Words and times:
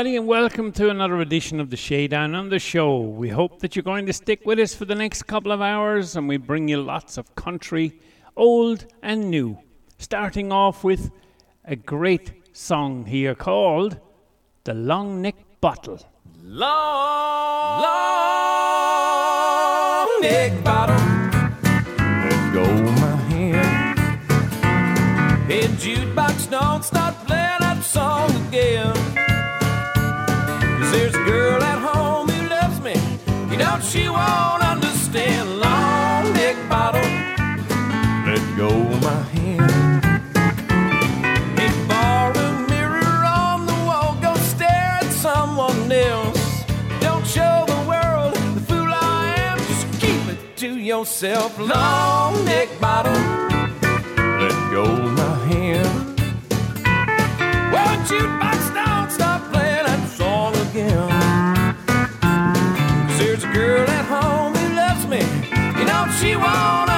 everybody, 0.00 0.16
and 0.16 0.26
welcome 0.26 0.72
to 0.72 0.88
another 0.88 1.20
edition 1.20 1.60
of 1.60 1.68
the 1.68 1.76
Shay 1.76 2.08
on 2.08 2.48
the 2.48 2.58
Show. 2.58 3.00
We 3.00 3.28
hope 3.28 3.60
that 3.60 3.76
you're 3.76 3.82
going 3.82 4.06
to 4.06 4.14
stick 4.14 4.46
with 4.46 4.58
us 4.58 4.74
for 4.74 4.86
the 4.86 4.94
next 4.94 5.24
couple 5.24 5.52
of 5.52 5.60
hours, 5.60 6.16
and 6.16 6.26
we 6.26 6.38
bring 6.38 6.68
you 6.68 6.80
lots 6.80 7.18
of 7.18 7.34
country, 7.34 8.00
old 8.34 8.86
and 9.02 9.30
new. 9.30 9.58
Starting 9.98 10.52
off 10.52 10.84
with 10.84 11.10
a 11.66 11.76
great 11.76 12.32
song 12.56 13.04
here 13.04 13.34
called 13.34 14.00
The 14.64 14.72
Long 14.72 15.20
Neck 15.20 15.36
Bottle. 15.60 16.00
Long, 16.44 17.82
long 17.82 18.00
neck 20.22 20.64
bottle. 20.64 20.96
Let 21.98 22.54
go 22.54 22.64
my 23.02 23.16
hand. 23.28 24.00
Hey, 25.46 25.66
jukebox, 25.66 26.48
don't 26.50 26.82
start 26.82 27.14
playing 27.26 27.60
that 27.60 27.84
song 27.84 28.30
again. 28.48 28.99
There's 30.92 31.14
a 31.14 31.24
girl 31.24 31.62
at 31.62 31.78
home 31.78 32.28
who 32.28 32.48
loves 32.48 32.80
me. 32.80 32.94
You 33.50 33.58
know 33.58 33.78
she 33.80 34.08
won't 34.08 34.62
understand. 34.62 35.60
Long 35.60 36.32
neck 36.34 36.56
bottle, 36.68 37.10
let 38.26 38.42
go 38.56 38.70
my 39.06 39.22
hand. 39.34 40.04
Hey, 41.58 41.72
borrow 41.86 42.38
a 42.38 42.68
mirror 42.68 43.24
on 43.24 43.66
the 43.66 43.78
wall. 43.86 44.16
Go 44.20 44.34
stare 44.34 44.98
at 45.02 45.12
someone 45.12 45.92
else. 45.92 46.64
Don't 47.00 47.26
show 47.26 47.64
the 47.66 47.80
world 47.88 48.34
the 48.56 48.60
fool 48.60 48.90
I 48.92 49.34
am. 49.48 49.58
Just 49.58 49.86
keep 50.00 50.22
it 50.34 50.56
to 50.56 50.76
yourself. 50.76 51.56
Long 51.58 52.44
neck 52.44 52.68
bottle, 52.80 53.22
let 54.42 54.56
go 54.72 54.84
my 54.86 55.36
hand. 55.46 55.99
She 66.20 66.36
won't 66.36 66.89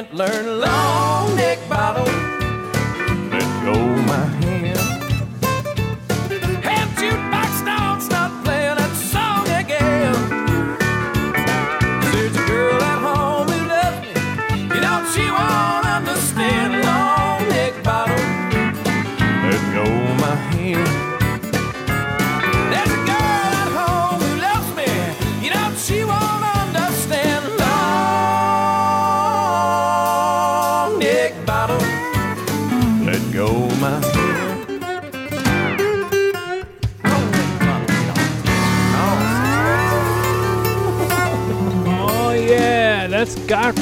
can't 0.00 0.14
learn. 0.14 0.60
Long 0.60 0.79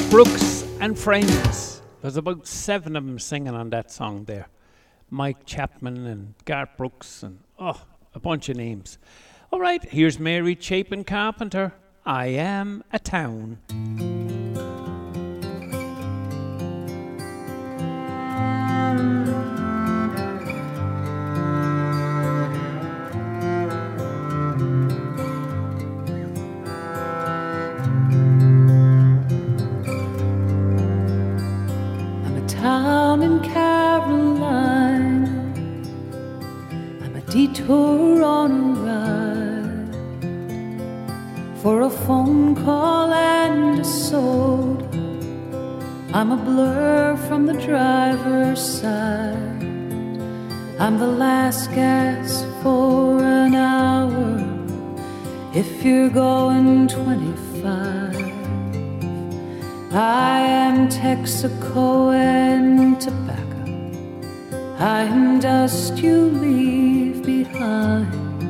Brooks 0.09 0.63
and 0.79 0.97
Friends. 0.97 1.83
There's 2.01 2.17
about 2.17 2.47
seven 2.47 2.95
of 2.95 3.05
them 3.05 3.19
singing 3.19 3.53
on 3.53 3.69
that 3.69 3.91
song 3.91 4.23
there. 4.25 4.47
Mike 5.11 5.45
Chapman 5.45 6.07
and 6.07 6.33
Garth 6.45 6.77
Brooks 6.77 7.21
and, 7.21 7.39
oh, 7.59 7.79
a 8.15 8.19
bunch 8.19 8.49
of 8.49 8.57
names. 8.57 8.97
All 9.51 9.59
right, 9.59 9.83
here's 9.83 10.17
Mary 10.17 10.57
Chapin 10.59 11.03
Carpenter. 11.03 11.73
I 12.07 12.27
am 12.27 12.83
a 12.91 12.97
town. 12.97 14.18
A 37.69 38.23
on 38.23 38.51
a 38.51 38.73
ride 38.85 39.95
for 41.61 41.81
a 41.81 41.89
phone 41.89 42.55
call 42.55 43.13
and 43.13 43.79
a 43.79 43.85
soda. 43.85 44.85
I'm 46.13 46.31
a 46.31 46.37
blur 46.37 47.15
from 47.27 47.45
the 47.45 47.53
driver's 47.53 48.59
side. 48.59 49.63
I'm 50.79 50.97
the 50.97 51.11
last 51.25 51.69
gas 51.71 52.43
for 52.63 53.21
an 53.21 53.53
hour 53.53 54.39
if 55.53 55.83
you're 55.85 56.09
going 56.09 56.87
25. 56.87 58.15
I 59.93 60.39
am 60.39 60.87
Texaco 60.89 62.13
and 62.13 62.99
tobacco. 62.99 63.65
I 64.79 65.03
am 65.03 65.39
dust 65.39 65.97
you 65.97 66.25
leave 66.25 66.98
behind. 67.33 68.41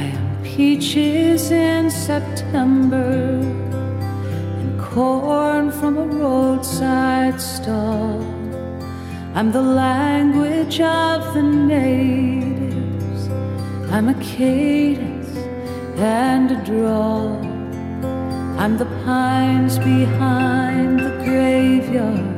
I 0.00 0.02
am 0.16 0.26
peaches 0.42 1.42
in 1.50 1.84
September 2.08 3.12
and 4.60 4.70
corn 4.90 5.64
from 5.78 5.92
a 6.04 6.06
roadside 6.22 7.38
stall. 7.40 8.18
I'm 9.36 9.50
the 9.58 9.66
language 9.86 10.78
of 10.80 11.18
the 11.36 11.44
natives. 11.76 13.20
I'm 13.94 14.08
a 14.16 14.18
cadence 14.36 15.32
and 16.22 16.46
a 16.58 16.60
drawl. 16.68 17.32
I'm 18.62 18.74
the 18.82 18.90
pines 19.04 19.74
behind 19.92 20.92
the 21.06 21.14
graveyard 21.26 22.32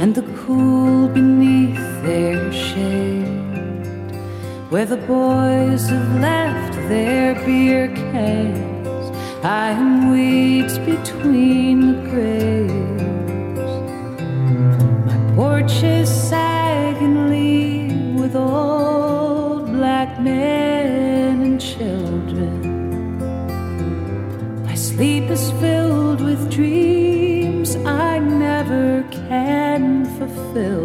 and 0.00 0.10
the 0.20 0.26
cool 0.40 1.08
beneath 1.08 1.84
their 2.06 2.52
shade, 2.52 3.13
where 4.74 4.86
the 4.86 4.96
boys 5.06 5.88
have 5.88 6.20
left 6.20 6.74
their 6.88 7.36
beer 7.46 7.86
cans. 7.94 9.06
I 9.44 9.70
am 9.70 10.10
weeds 10.10 10.80
between 10.80 11.76
the 11.92 11.98
graves. 12.10 13.72
My 15.08 15.18
porch 15.36 15.76
is 15.84 16.08
sagging 16.28 17.30
lean 17.30 18.16
with 18.16 18.34
old 18.34 19.70
black 19.70 20.20
men 20.20 21.42
and 21.42 21.60
children. 21.60 22.58
My 24.66 24.74
sleep 24.74 25.30
is 25.30 25.52
filled 25.62 26.20
with 26.20 26.50
dreams 26.50 27.76
I 27.76 28.18
never 28.18 29.04
can 29.28 30.04
fulfill. 30.18 30.83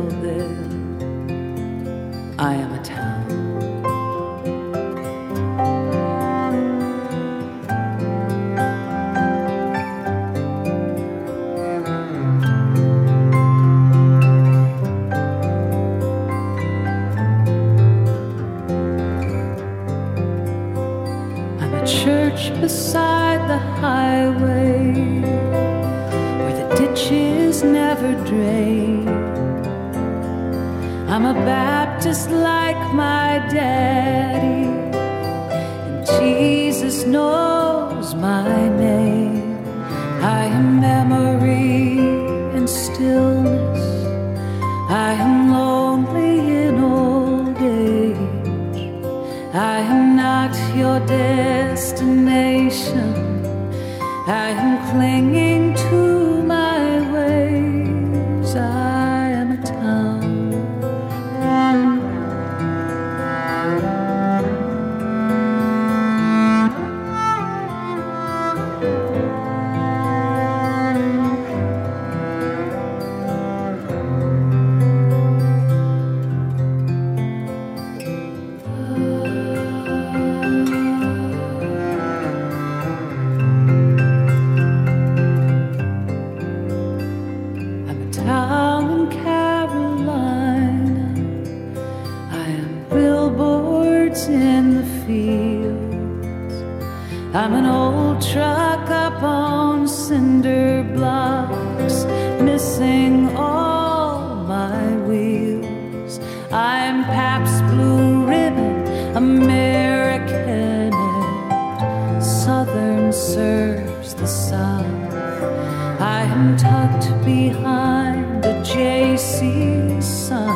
I 116.02 116.22
am 116.24 116.56
tucked 116.56 117.10
behind 117.26 118.46
a 118.46 118.54
JC 118.62 120.02
sign 120.02 120.48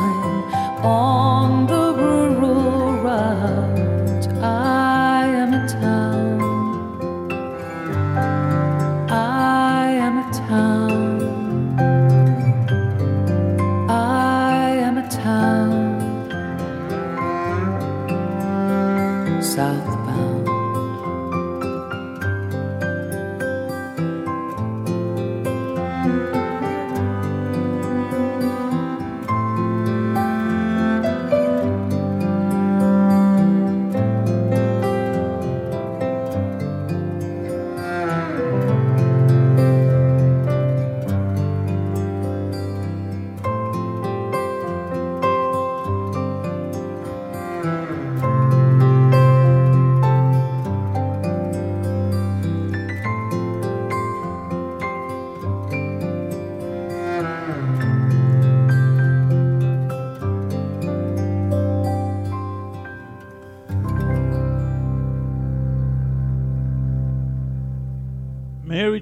on 0.82 1.66
the 1.66 1.83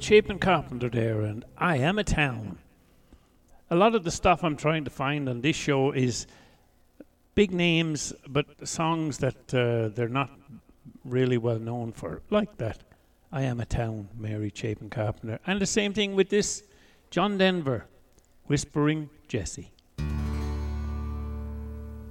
Chapin 0.03 0.41
Carpenter 0.41 0.89
there, 0.89 1.21
and 1.21 1.45
I 1.57 1.77
Am 1.77 1.97
a 1.97 2.03
Town. 2.03 2.59
A 3.71 3.77
lot 3.77 3.95
of 3.95 4.03
the 4.03 4.11
stuff 4.11 4.43
I'm 4.43 4.57
trying 4.57 4.83
to 4.83 4.91
find 4.91 5.29
on 5.29 5.43
this 5.43 5.55
show 5.55 5.93
is 5.93 6.27
big 7.37 7.53
names, 7.53 8.13
but 8.27 8.67
songs 8.67 9.19
that 9.19 9.55
uh, 9.55 9.95
they're 9.95 10.09
not 10.09 10.31
really 11.05 11.39
well 11.39 11.61
known 11.61 11.93
for, 11.93 12.21
like 12.31 12.57
that. 12.57 12.79
I 13.31 13.43
Am 13.43 13.61
a 13.61 13.65
Town, 13.65 14.09
Mary 14.19 14.51
Chapin 14.53 14.91
Carpenter. 14.91 15.39
And 15.47 15.61
the 15.61 15.67
same 15.67 15.93
thing 15.93 16.17
with 16.17 16.31
this 16.31 16.65
John 17.11 17.39
Denver, 17.39 17.87
Whispering 18.49 19.09
Jessie. 19.29 19.71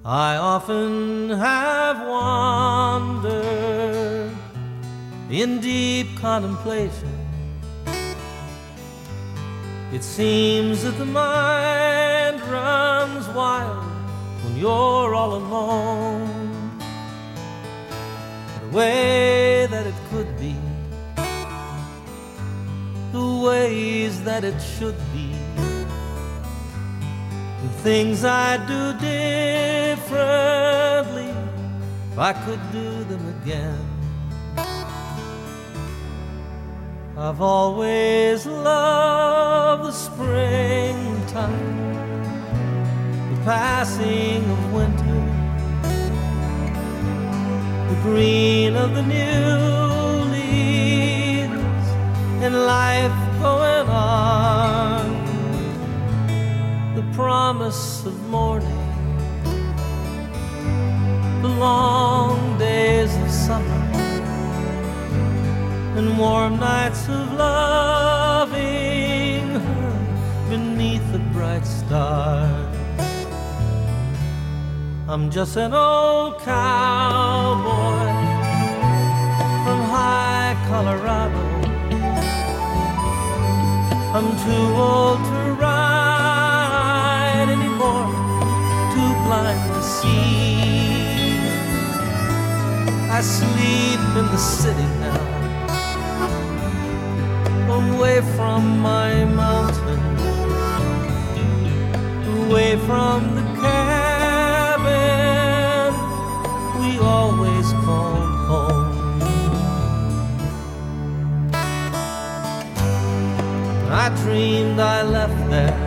I 0.05 0.37
often 0.37 1.29
have 1.29 2.07
wandered 2.07 3.41
in 5.29 5.59
deep 5.59 6.15
contemplation. 6.15 7.20
It 9.93 10.03
seems 10.03 10.83
that 10.83 10.97
the 10.97 11.05
mind 11.05 12.39
runs 12.43 13.27
wild 13.35 13.83
when 14.41 14.55
you're 14.55 15.13
all 15.13 15.35
alone. 15.35 16.79
The 18.61 18.67
way 18.77 19.67
that 19.69 19.85
it 19.85 19.95
could 20.09 20.39
be, 20.39 20.55
the 23.11 23.41
ways 23.45 24.23
that 24.23 24.45
it 24.45 24.61
should 24.61 24.95
be. 25.11 25.35
The 27.61 27.69
things 27.83 28.23
I 28.23 28.55
do 28.65 28.93
differently 28.97 30.41
if 32.13 32.17
I 32.17 32.31
could 32.31 32.61
do 32.71 33.03
them 33.03 33.27
again. 33.41 33.90
I've 37.23 37.39
always 37.39 38.47
loved 38.47 39.83
the 39.83 39.91
springtime, 39.91 41.53
the 43.29 43.41
passing 43.45 44.43
of 44.49 44.73
winter, 44.73 45.21
the 47.89 47.95
green 48.01 48.75
of 48.75 48.95
the 48.95 49.03
new 49.03 50.31
leaves, 50.31 51.87
and 52.43 52.55
life 52.65 53.13
going 53.39 53.87
on 53.87 55.05
the 56.95 57.03
promise 57.13 58.03
of 58.03 58.19
morning, 58.29 58.81
the 61.43 61.49
long 61.49 62.57
days 62.57 63.15
of 63.15 63.29
summer, 63.29 63.80
and 65.97 66.17
warm 66.17 66.57
nights 66.57 67.07
of 67.09 67.33
loving 67.33 68.59
her 69.65 69.93
beneath 70.49 71.05
the 71.11 71.19
bright 71.33 71.65
stars. 71.65 72.77
I'm 75.09 75.29
just 75.29 75.57
an 75.57 75.73
old 75.73 76.39
cowboy 76.39 78.07
from 79.63 79.79
high 79.95 80.55
Colorado. 80.69 81.45
I'm 84.15 84.29
too 84.45 84.67
old 84.89 85.19
to 85.31 85.41
ride 85.59 87.47
anymore, 87.49 88.11
too 88.93 89.11
blind 89.25 89.73
to 89.75 89.81
see. 89.83 90.31
I 93.11 93.19
sleep 93.21 94.01
in 94.19 94.25
the 94.33 94.37
city 94.37 94.87
away 97.71 98.21
from 98.35 98.61
my 98.79 99.25
mountain, 99.25 100.01
away 102.43 102.71
from 102.87 103.17
the 103.35 103.43
cabin 103.61 104.91
we 106.79 106.89
always 106.99 107.67
called 107.83 108.35
home. 108.49 108.91
I 114.03 114.05
dreamed 114.23 114.79
I 114.79 115.03
left 115.03 115.49
there 115.49 115.79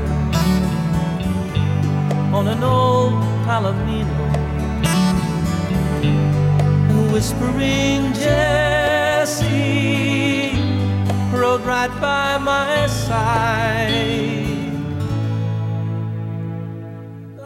on 2.36 2.44
an 2.48 2.62
old 2.62 3.14
Palomino 3.46 4.24
whispering 7.12 8.12
Jessie 8.12 9.54
rode 11.58 11.66
right 11.66 12.00
by 12.00 12.38
my 12.38 12.87
side. 12.87 13.90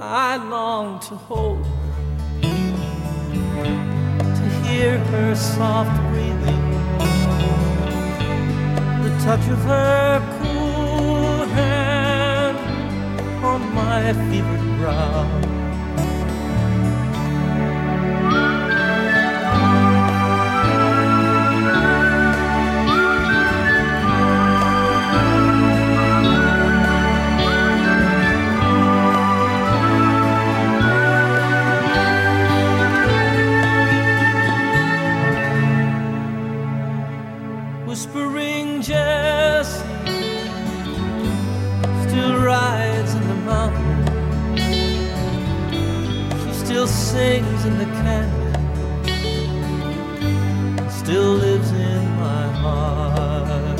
I 0.00 0.36
long 0.36 1.00
to 1.00 1.14
hold 1.14 1.64
to 4.38 4.44
hear 4.64 4.98
her 4.98 5.34
soft 5.34 5.94
breathing, 6.10 6.64
the 9.02 9.10
touch 9.24 9.46
of 9.48 9.58
her 9.64 10.20
cool 10.38 11.44
hand 11.58 12.58
on 13.44 13.60
my 13.74 14.12
fevered 14.30 14.78
brow. 14.78 15.57
In 47.18 47.76
the 47.76 47.84
still 50.88 51.34
lives 51.34 51.70
in 51.72 52.10
my 52.16 52.46
heart. 52.52 53.78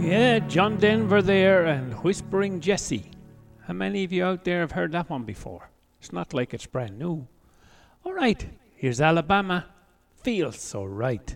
Yeah, 0.00 0.40
John 0.40 0.76
Denver 0.76 1.22
there 1.22 1.64
and 1.64 1.94
Whispering 2.04 2.60
Jessie. 2.60 3.10
How 3.66 3.72
many 3.72 4.04
of 4.04 4.12
you 4.12 4.24
out 4.24 4.44
there 4.44 4.60
have 4.60 4.72
heard 4.72 4.92
that 4.92 5.08
one 5.08 5.24
before? 5.24 5.70
It's 5.98 6.12
not 6.12 6.34
like 6.34 6.52
it's 6.52 6.66
brand 6.66 6.98
new. 6.98 7.26
All 8.04 8.12
right, 8.12 8.46
here's 8.76 9.00
Alabama. 9.00 9.66
Feels 10.22 10.60
so 10.60 10.84
right. 10.84 11.34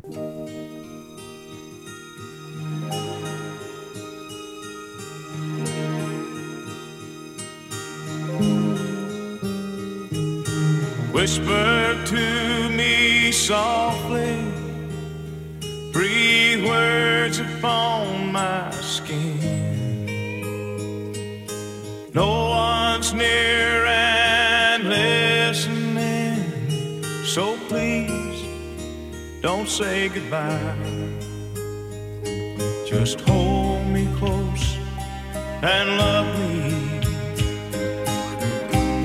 Whisper 11.22 12.02
to 12.06 12.68
me 12.70 13.30
softly, 13.30 14.34
breathe 15.92 16.66
words 16.66 17.38
upon 17.38 18.32
my 18.32 18.68
skin. 18.80 19.38
No 22.12 22.48
one's 22.48 23.14
near 23.14 23.86
and 23.86 24.88
listening, 24.88 26.42
so 27.24 27.56
please 27.68 28.42
don't 29.42 29.68
say 29.68 30.08
goodbye. 30.08 30.74
Just 32.84 33.20
hold 33.20 33.86
me 33.86 34.08
close 34.18 34.76
and 35.62 35.88
love 35.98 36.26
me. 36.40 36.74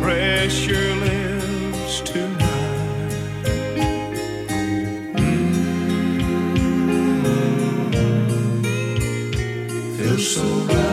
Press 0.01 0.65
your 0.65 0.95
lips 0.95 1.26
so 10.38 10.46
right. 10.46 10.87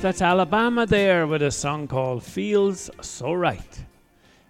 That's 0.00 0.22
Alabama 0.22 0.86
there 0.86 1.26
with 1.26 1.42
a 1.42 1.50
song 1.50 1.86
called 1.86 2.22
Feels 2.22 2.88
So 3.02 3.34
Right. 3.34 3.84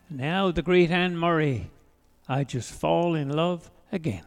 Now, 0.08 0.52
the 0.52 0.62
great 0.62 0.92
Anne 0.92 1.16
Murray, 1.16 1.70
I 2.28 2.44
Just 2.44 2.70
Fall 2.72 3.16
in 3.16 3.30
Love 3.30 3.68
Again. 3.90 4.22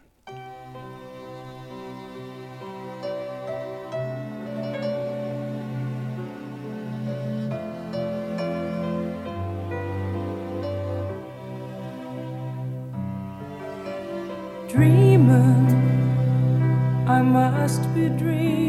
Dreaming, 14.68 15.68
I 17.08 17.22
must 17.22 17.82
be 17.94 18.10
dreaming. 18.10 18.63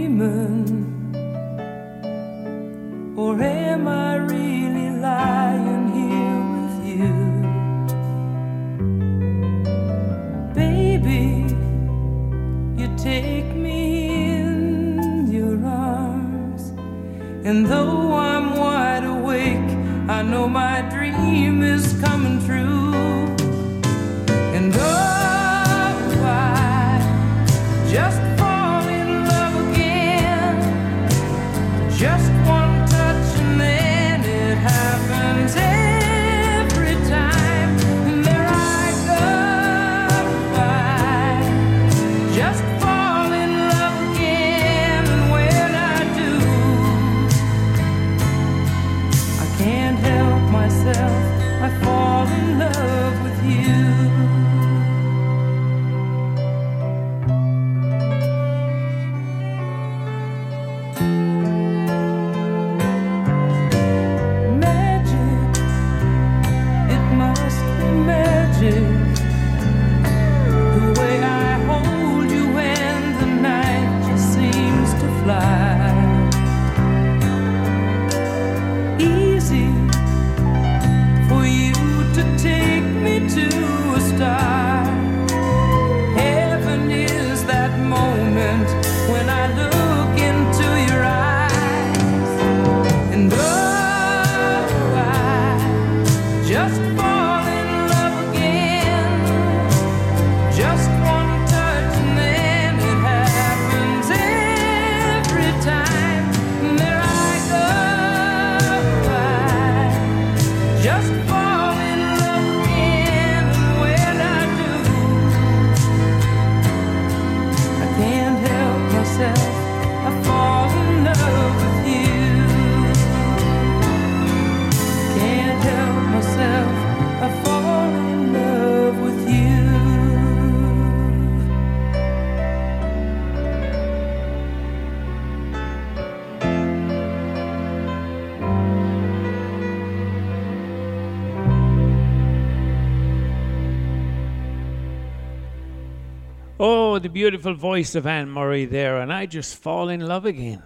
Oh, 146.60 147.00
the 147.00 147.08
beautiful 147.08 147.54
voice 147.54 147.96
of 147.96 148.06
Anne 148.06 148.30
Murray 148.30 148.64
there, 148.64 149.00
and 149.00 149.12
I 149.12 149.26
just 149.26 149.56
fall 149.56 149.88
in 149.88 149.98
love 149.98 150.24
again. 150.24 150.62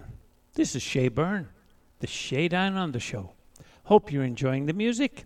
This 0.53 0.75
is 0.75 0.83
Shay 0.83 1.07
Byrne, 1.07 1.49
the 1.99 2.05
Shay 2.05 2.47
Down 2.47 2.77
Under 2.77 2.99
show. 2.99 3.33
Hope 3.85 4.11
you're 4.11 4.23
enjoying 4.23 4.67
the 4.67 4.73
music. 4.73 5.25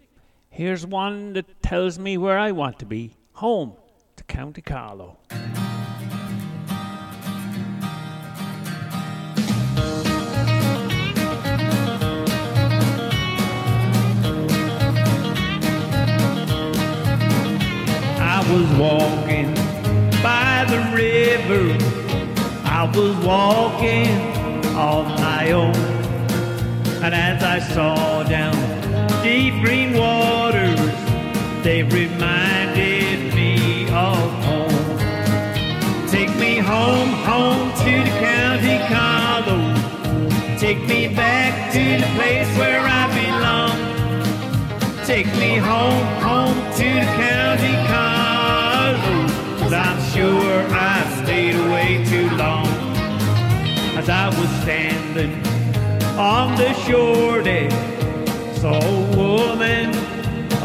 Here's 0.49 0.85
one 0.85 1.33
that 1.33 1.61
tells 1.61 1.99
me 1.99 2.17
where 2.17 2.39
I 2.39 2.53
want 2.53 2.79
to 2.79 2.85
be 2.85 3.17
home 3.33 3.73
to 4.15 4.23
County 4.23 4.61
Carlow. 4.61 5.17
I 18.21 18.39
was 18.49 18.79
walking 18.79 19.22
river. 20.93 21.75
I 22.63 22.91
was 22.95 23.15
walking 23.25 24.09
on 24.75 25.05
my 25.19 25.51
own. 25.51 25.75
And 27.03 27.13
as 27.13 27.43
I 27.43 27.59
saw 27.59 28.23
down 28.23 28.55
deep 29.23 29.55
green 29.63 29.93
waters, 29.97 30.79
they 31.63 31.83
reminded 31.83 33.33
me 33.33 33.85
of 33.89 34.29
home. 34.47 36.07
Take 36.09 36.33
me 36.37 36.57
home, 36.57 37.09
home 37.29 37.71
to 37.83 37.93
the 38.07 38.13
county 38.19 38.77
Carlow. 38.91 39.61
Take 40.57 40.81
me 40.87 41.13
back 41.13 41.71
to 41.73 41.83
the 42.01 42.09
place 42.15 42.49
where 42.57 42.81
I 42.81 43.03
belong. 43.19 43.77
Take 45.05 45.27
me 45.35 45.57
home, 45.57 46.05
home 46.21 46.57
to 46.77 46.87
the 47.01 47.09
county 47.23 47.75
Carlow. 47.87 48.13
I'm 49.73 50.02
sure 50.23 50.65
I 50.69 50.99
stayed 51.21 51.55
away 51.65 51.89
too 52.11 52.29
long. 52.43 52.67
As 53.99 54.07
I 54.07 54.27
was 54.39 54.49
standing 54.63 55.33
on 56.17 56.55
the 56.55 56.71
shore 56.85 57.41
there, 57.41 57.69
saw 58.61 58.79
a 58.79 59.01
woman, 59.17 59.87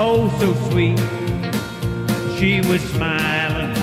oh 0.06 0.22
so 0.40 0.48
sweet. 0.68 1.00
She 2.36 2.60
was 2.70 2.82
smiling 2.94 3.74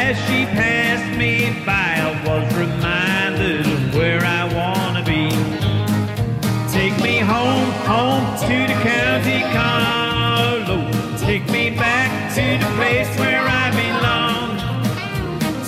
as 0.00 0.16
she 0.26 0.40
passed 0.60 1.10
me 1.22 1.32
by. 1.66 1.84
I 2.06 2.12
was 2.26 2.46
reminded 2.64 3.66
of 3.74 3.94
where 3.96 4.22
I 4.40 4.42
wanna 4.58 5.04
be. 5.14 5.24
Take 6.78 6.96
me 7.08 7.16
home, 7.34 7.70
home 7.92 8.26
to 8.48 8.56
the 8.70 8.78
county 8.92 9.40
Carlow. 9.56 10.82
Take 11.26 11.44
me 11.56 11.64
back 11.84 12.10
to 12.36 12.44
the 12.62 12.70
place 12.78 13.10
where. 13.18 13.35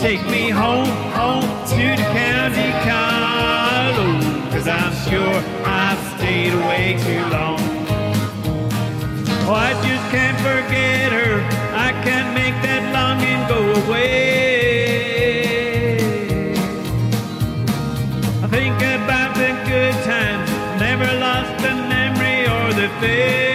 Take 0.00 0.24
me 0.30 0.48
home, 0.48 0.87
home 1.11 1.42
to 1.42 1.96
the 1.96 2.06
county 2.14 2.70
Carlow. 2.87 4.20
Cause 4.52 4.68
I'm 4.68 4.94
sure 5.11 5.42
I've 5.66 5.98
stayed 6.16 6.52
away 6.52 6.96
too 7.02 7.20
long. 7.34 7.58
Oh, 9.48 9.54
I 9.54 9.72
just 9.82 10.08
can't 10.12 10.38
forget 10.38 11.11
her. 11.11 11.42
I 11.74 11.90
can't 12.04 12.32
make 12.32 12.54
that 12.62 12.92
longing 12.94 13.42
go 13.48 13.58
away. 13.82 14.28
I 18.44 18.46
think 18.46 18.76
about 18.76 19.34
the 19.34 19.50
good 19.68 19.94
times, 20.04 20.48
never 20.78 21.12
lost 21.18 21.61
the 21.61 21.74
memory 21.74 22.46
or 22.46 22.72
the 22.72 22.88
faith. 23.00 23.47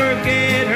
forget 0.00 0.69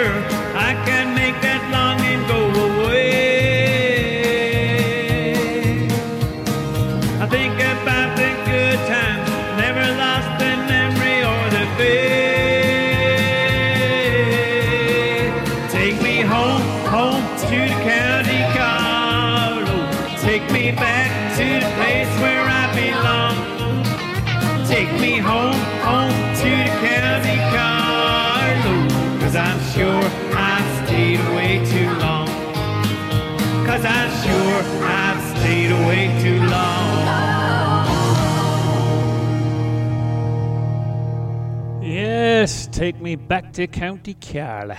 back 43.16 43.52
to 43.54 43.66
County 43.66 44.14
Carlow. 44.14 44.76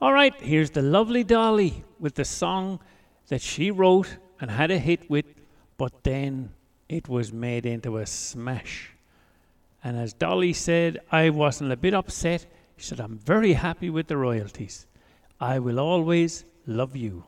All 0.00 0.12
right, 0.12 0.34
here's 0.40 0.70
the 0.70 0.82
lovely 0.82 1.24
Dolly 1.24 1.84
with 1.98 2.14
the 2.14 2.24
song 2.24 2.80
that 3.28 3.40
she 3.40 3.70
wrote 3.70 4.16
and 4.40 4.50
had 4.50 4.70
a 4.70 4.78
hit 4.78 5.08
with, 5.08 5.26
but 5.78 6.02
then 6.02 6.50
it 6.88 7.08
was 7.08 7.32
made 7.32 7.64
into 7.64 7.98
a 7.98 8.06
smash. 8.06 8.90
And 9.84 9.96
as 9.96 10.12
Dolly 10.12 10.52
said, 10.52 11.00
I 11.10 11.30
wasn't 11.30 11.72
a 11.72 11.76
bit 11.76 11.94
upset. 11.94 12.46
She 12.76 12.86
said, 12.86 13.00
I'm 13.00 13.18
very 13.18 13.52
happy 13.54 13.90
with 13.90 14.08
the 14.08 14.16
royalties. 14.16 14.86
I 15.40 15.58
will 15.58 15.80
always 15.80 16.44
love 16.66 16.96
you. 16.96 17.24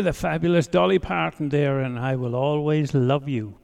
the 0.00 0.12
fabulous 0.12 0.66
Dolly 0.66 0.98
Parton 0.98 1.48
there, 1.48 1.80
and 1.80 1.98
I 1.98 2.16
will 2.16 2.34
always 2.34 2.94
love 2.94 3.28
you. 3.28 3.58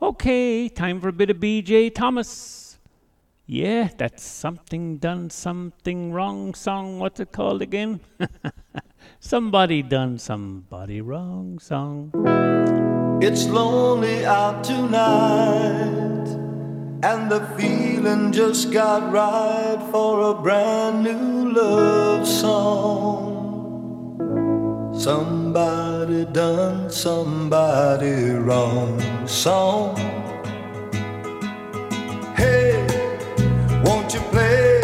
Okay, 0.00 0.68
time 0.68 1.00
for 1.00 1.08
a 1.08 1.12
bit 1.12 1.30
of 1.30 1.38
BJ 1.38 1.94
Thomas. 1.94 2.78
Yeah, 3.46 3.88
that's 3.96 4.22
something 4.22 4.98
done 4.98 5.30
something 5.30 6.12
wrong 6.12 6.54
song. 6.54 6.98
What's 6.98 7.18
it 7.20 7.32
called 7.32 7.62
again? 7.62 8.00
somebody 9.20 9.82
done 9.82 10.18
somebody 10.18 11.00
wrong 11.00 11.58
song. 11.58 12.12
It's 13.22 13.46
lonely 13.46 14.26
out 14.26 14.62
tonight, 14.62 16.28
and 17.02 17.30
the 17.30 17.40
feeling 17.56 18.32
just 18.32 18.70
got 18.72 19.12
right 19.12 19.88
for 19.90 20.30
a 20.30 20.34
brand 20.34 21.04
new 21.04 21.52
love 21.52 22.28
song. 22.28 23.37
Somebody 25.08 26.26
done 26.26 26.90
somebody 26.90 28.32
wrong 28.32 29.00
song. 29.26 29.96
Hey, 32.36 32.76
won't 33.82 34.12
you 34.12 34.20
play 34.28 34.82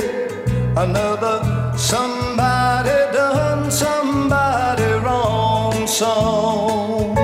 another 0.78 1.36
somebody 1.76 2.96
done 3.12 3.70
somebody 3.70 4.90
wrong 5.04 5.86
song? 5.86 7.18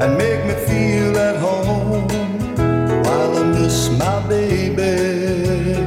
And 0.00 0.16
make 0.16 0.42
me 0.46 0.54
feel 0.64 1.18
at 1.18 1.36
home 1.36 2.08
while 3.04 3.36
I 3.36 3.44
miss 3.58 3.90
my 3.90 4.26
baby, 4.26 5.82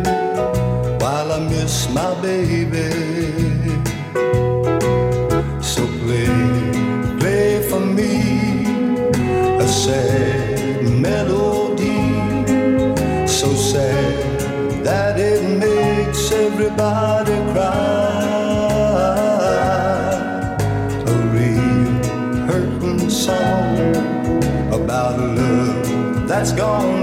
while 1.04 1.32
I 1.32 1.40
miss 1.40 1.90
my 1.90 2.14
baby. 2.22 3.17
Sad 9.88 10.84
melody, 10.84 12.04
so 13.26 13.48
sad 13.54 14.84
that 14.84 15.18
it 15.18 15.42
makes 15.66 16.30
everybody 16.34 17.38
cry. 17.54 18.18
A 21.14 21.16
real 21.36 21.88
hurting 22.50 23.10
song 23.10 23.78
about 24.80 25.20
a 25.22 25.28
love 25.40 26.28
that's 26.28 26.52
gone 26.52 26.97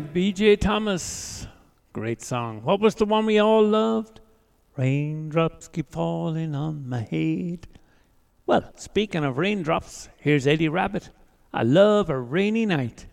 BJ 0.00 0.60
Thomas. 0.60 1.46
Great 1.92 2.22
song. 2.22 2.62
What 2.62 2.80
was 2.80 2.94
the 2.94 3.04
one 3.04 3.26
we 3.26 3.38
all 3.38 3.66
loved? 3.66 4.20
Raindrops 4.76 5.68
keep 5.68 5.90
falling 5.90 6.54
on 6.54 6.88
my 6.88 7.00
head. 7.00 7.66
Well, 8.44 8.70
speaking 8.76 9.24
of 9.24 9.38
raindrops, 9.38 10.08
here's 10.18 10.46
Eddie 10.46 10.68
Rabbitt. 10.68 11.10
I 11.52 11.62
love 11.62 12.10
a 12.10 12.18
rainy 12.18 12.66
night. 12.66 13.06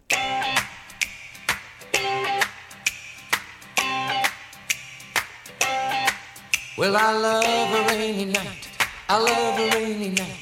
Well, 6.77 6.97
I 6.97 7.13
love 7.13 7.71
a 7.71 7.87
rainy 7.95 8.25
night. 8.25 8.69
I 9.07 9.19
love 9.19 9.59
a 9.59 9.69
rainy 9.77 10.09
night. 10.09 10.39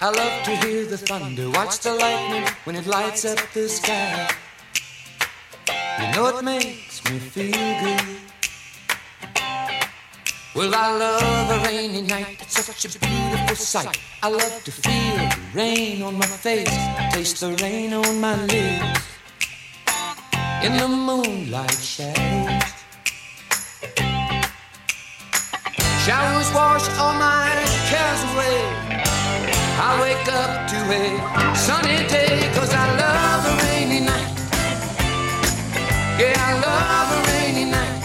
I 0.00 0.10
love 0.10 0.44
to 0.44 0.56
hear 0.66 0.86
the 0.86 0.96
thunder, 0.96 1.50
watch 1.50 1.80
the 1.80 1.94
lightning 1.94 2.48
when 2.64 2.76
it 2.76 2.86
lights 2.86 3.24
up 3.24 3.38
the 3.52 3.68
sky. 3.68 4.30
You 6.00 6.12
know 6.16 6.38
it 6.38 6.42
makes 6.42 7.04
me 7.04 7.18
feel 7.18 7.52
good. 7.52 8.20
Well, 10.54 10.74
I 10.74 10.96
love 10.96 11.50
a 11.50 11.68
rainy 11.68 12.02
night. 12.02 12.38
It's 12.40 12.64
such 12.64 12.84
a 12.84 12.98
beautiful 12.98 13.54
sight. 13.54 13.98
I 14.22 14.28
love 14.28 14.64
to 14.64 14.72
feel 14.72 15.16
the 15.16 15.36
rain 15.54 16.02
on 16.02 16.14
my 16.16 16.26
face, 16.26 16.68
taste 17.12 17.40
the 17.40 17.52
rain 17.62 17.92
on 17.92 18.20
my 18.20 18.34
lips. 18.46 19.04
In 20.62 20.76
the 20.76 20.88
moonlight 20.88 21.70
shadows. 21.70 22.64
Showers 26.04 26.50
wash 26.54 26.88
all 26.98 27.14
my 27.14 27.48
cares 27.90 28.22
away. 28.32 28.60
I 29.82 29.98
wake 30.02 30.28
up 30.32 30.68
to 30.70 30.78
a 31.00 31.56
sunny 31.56 32.06
day 32.08 32.50
cause 32.54 32.72
I 32.74 32.86
love 32.96 33.46
a 33.52 33.54
rainy 33.64 34.00
night. 34.00 34.19
Yeah, 36.20 36.36
I 36.36 36.52
love 36.68 37.08
a 37.16 37.20
rainy 37.32 37.64
night. 37.64 38.02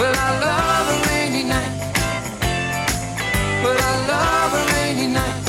Well, 0.00 0.16
I 0.18 0.30
love 0.46 0.86
a 0.94 0.98
rainy 1.08 1.44
night. 1.44 1.74
Well, 3.62 3.78
I 3.80 3.94
love 4.12 4.52
a 4.60 4.64
rainy 4.74 5.08
night. 5.14 5.44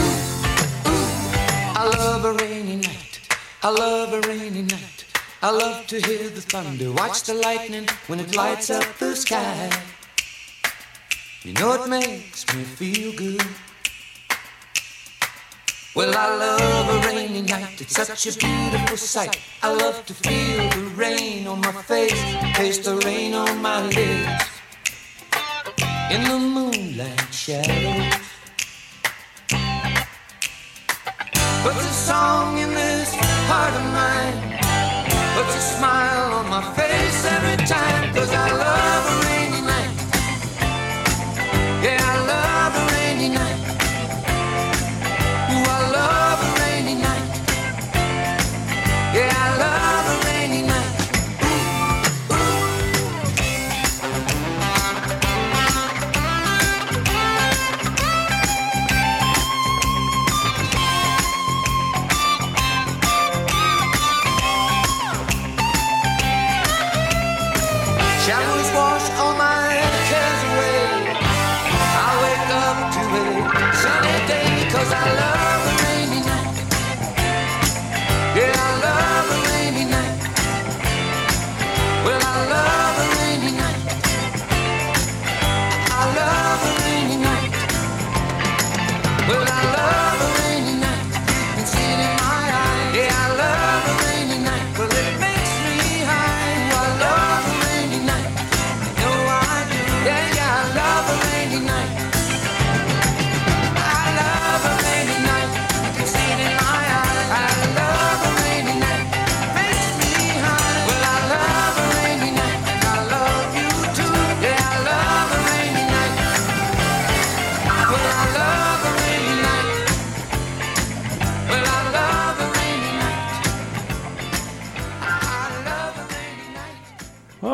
Ooh, 0.00 0.92
ooh. 0.92 1.76
I 1.76 1.84
love 1.98 2.24
a 2.24 2.32
rainy 2.42 2.76
night. 2.76 3.20
I 3.62 3.68
love 3.68 4.14
a 4.14 4.20
rainy 4.26 4.62
night. 4.62 5.04
I 5.42 5.50
love 5.50 5.86
to 5.88 6.00
hear 6.00 6.30
the 6.30 6.40
thunder, 6.40 6.90
watch 6.92 7.24
the 7.24 7.34
lightning 7.34 7.86
when 8.06 8.18
it 8.18 8.34
lights 8.34 8.70
up 8.70 8.86
the 8.98 9.14
sky. 9.14 9.70
You 11.44 11.52
know 11.52 11.82
it 11.82 11.86
makes 11.90 12.46
me 12.54 12.62
feel 12.64 13.12
good. 13.14 13.44
Well, 15.92 16.16
I 16.16 16.36
love 16.36 17.04
a 17.04 17.08
rainy 17.08 17.42
night. 17.42 17.80
It's 17.80 17.96
such 17.96 18.24
a 18.24 18.38
beautiful 18.38 18.96
sight. 18.96 19.40
I 19.60 19.74
love 19.74 20.06
to 20.06 20.14
feel 20.14 20.70
the 20.70 20.88
rain 20.94 21.48
on 21.48 21.60
my 21.62 21.72
face, 21.82 22.22
taste 22.54 22.84
the 22.84 22.96
rain 22.98 23.34
on 23.34 23.60
my 23.60 23.82
lips. 23.86 24.44
In 26.12 26.22
the 26.22 26.38
moonlight 26.38 27.34
shadows. 27.34 28.14
Puts 31.64 31.84
a 31.84 31.94
song 32.08 32.58
in 32.58 32.70
this 32.72 33.12
heart 33.50 33.74
of 33.74 33.86
mine. 33.90 34.38
Puts 35.34 35.56
a 35.56 35.60
smile 35.74 36.34
on 36.34 36.48
my 36.48 36.62
face 36.74 37.24
every 37.24 37.66
time. 37.66 38.14
Cause 38.14 38.32
I 38.32 38.52
love 38.52 38.69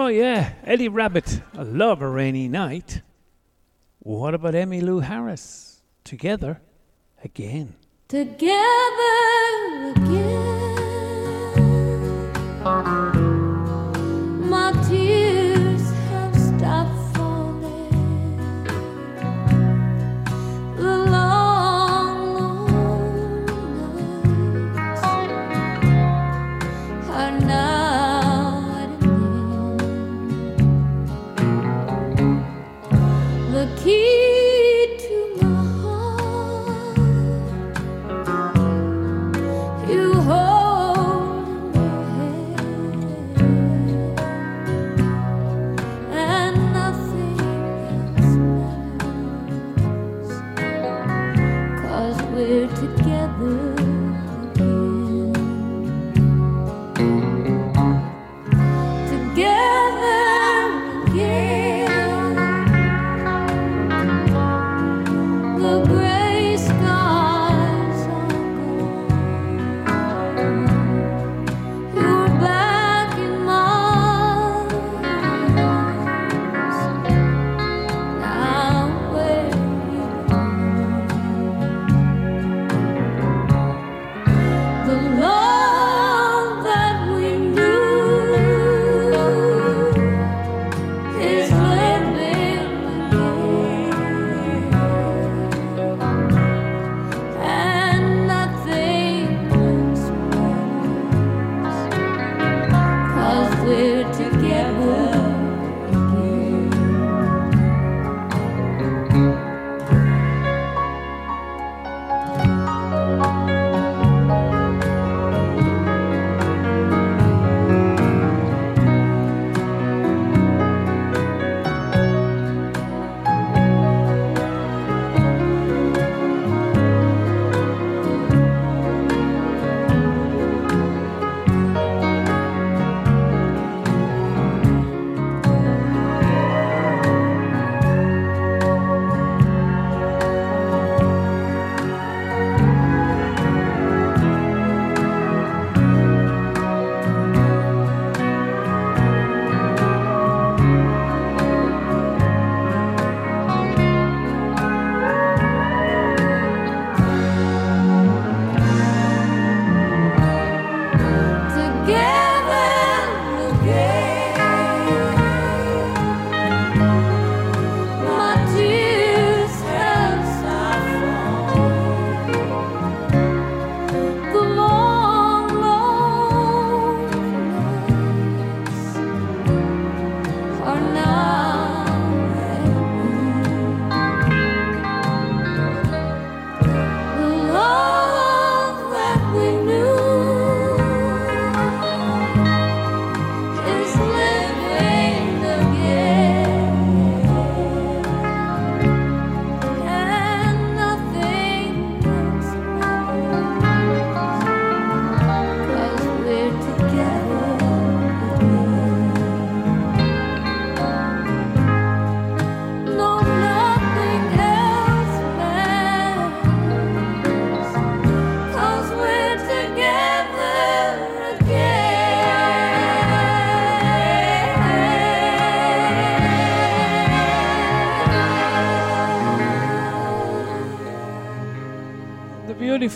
Oh, 0.07 0.09
yeah, 0.09 0.53
Eddie 0.63 0.89
Rabbitt. 0.89 1.43
I 1.59 1.65
love 1.65 2.01
a 2.01 2.09
rainy 2.09 2.47
night. 2.47 3.03
What 3.99 4.35
about 4.35 4.55
Emmylou 4.55 5.03
Harris? 5.03 5.83
Together 6.05 6.63
again. 7.25 7.75
Together 8.07 8.55
again. 9.97 10.56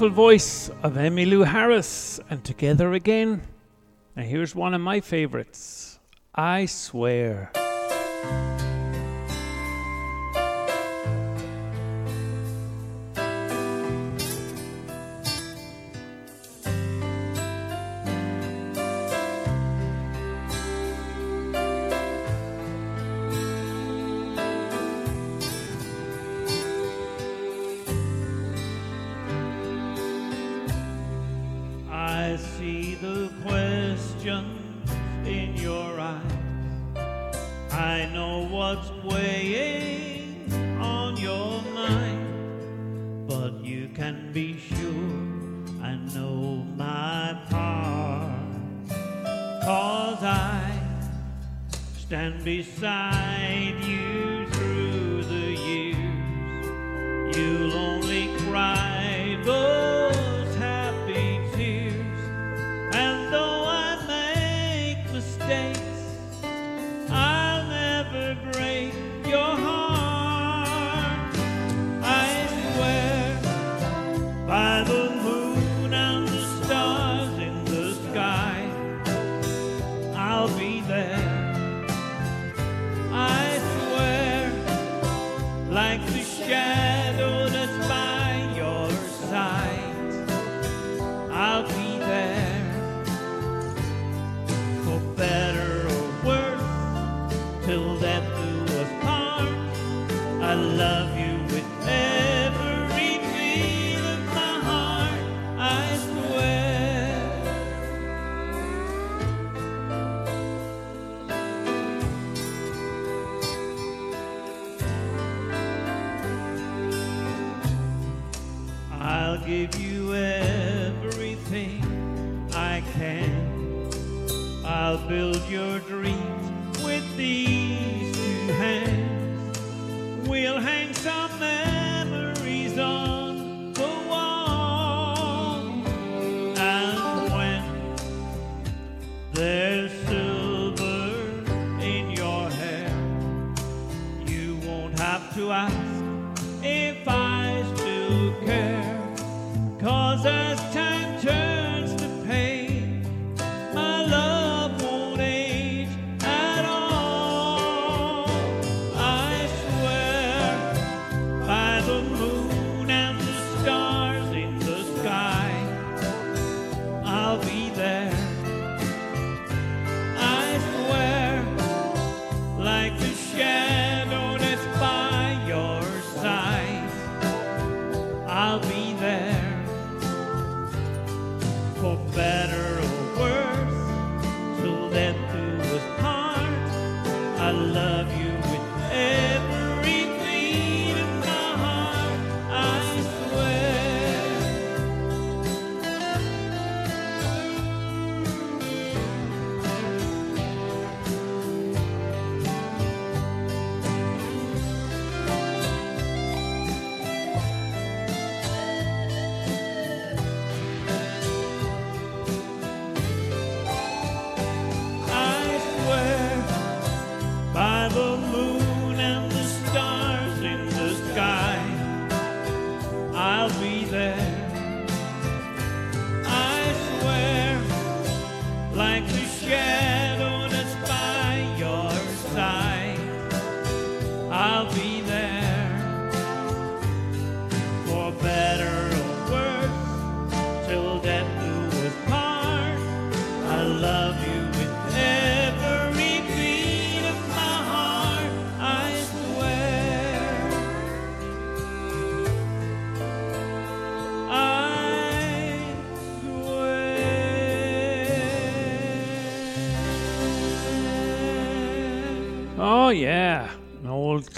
beautiful 0.01 0.17
voice 0.17 0.71
of 0.83 0.95
Emmylou 0.95 1.45
Harris 1.45 2.19
and 2.31 2.43
Together 2.43 2.95
Again. 2.95 3.43
And 4.17 4.25
here's 4.25 4.55
one 4.55 4.73
of 4.73 4.81
my 4.81 5.01
favorites 5.01 5.99
I 6.35 6.65
Swear. 6.65 7.53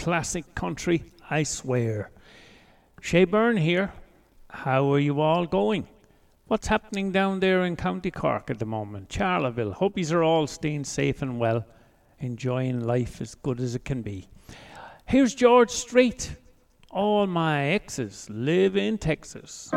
classic 0.03 0.53
country, 0.57 1.05
I 1.31 1.45
swear. 1.45 2.11
Shay 3.01 3.25
Byrne 3.25 3.57
here. 3.57 3.93
How 4.51 4.93
are 4.93 4.99
you 4.99 5.21
all 5.21 5.47
going? 5.47 5.87
What's 6.49 6.67
happening 6.67 7.13
down 7.13 7.39
there 7.39 7.65
in 7.65 7.77
County 7.77 8.11
Cork 8.11 8.51
at 8.51 8.59
the 8.59 8.67
moment? 8.67 9.11
Charleville. 9.11 9.73
Hoppies 9.73 10.11
are 10.11 10.25
all 10.25 10.49
staying 10.49 10.83
safe 10.83 11.23
and 11.23 11.39
well, 11.39 11.65
enjoying 12.19 12.81
life 12.81 13.21
as 13.21 13.37
good 13.37 13.61
as 13.61 13.77
it 13.77 13.85
can 13.85 14.03
be. 14.03 14.27
Here's 15.07 15.37
George 15.37 15.71
Strait. 15.71 16.35
All 16.91 17.29
my 17.29 17.67
exes 17.67 18.27
live 18.29 18.77
in 18.77 18.99
Texas. 18.99 19.71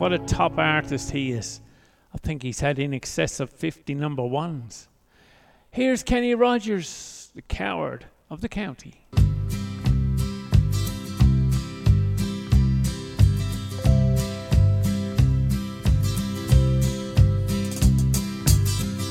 What 0.00 0.14
a 0.14 0.18
top 0.18 0.56
artist 0.56 1.10
he 1.10 1.30
is. 1.32 1.60
I 2.14 2.16
think 2.16 2.42
he's 2.42 2.60
had 2.60 2.78
in 2.78 2.94
excess 2.94 3.38
of 3.38 3.50
50 3.50 3.94
number 3.94 4.24
ones. 4.24 4.88
Here's 5.70 6.02
Kenny 6.02 6.34
Rogers, 6.34 7.28
the 7.34 7.42
coward 7.42 8.06
of 8.30 8.40
the 8.40 8.48
county. 8.48 9.04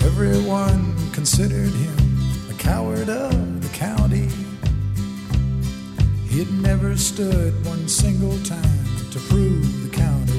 Everyone 0.04 0.96
considered 1.12 1.70
him 1.70 2.50
a 2.50 2.56
coward 2.58 3.10
of 3.10 3.62
the 3.62 3.78
county. 3.78 4.28
He'd 6.30 6.52
never 6.64 6.98
stood 6.98 7.54
one 7.64 7.88
single 7.88 8.40
time 8.40 8.86
to 9.12 9.20
prove 9.20 9.84
the 9.84 9.96
county 9.96 10.39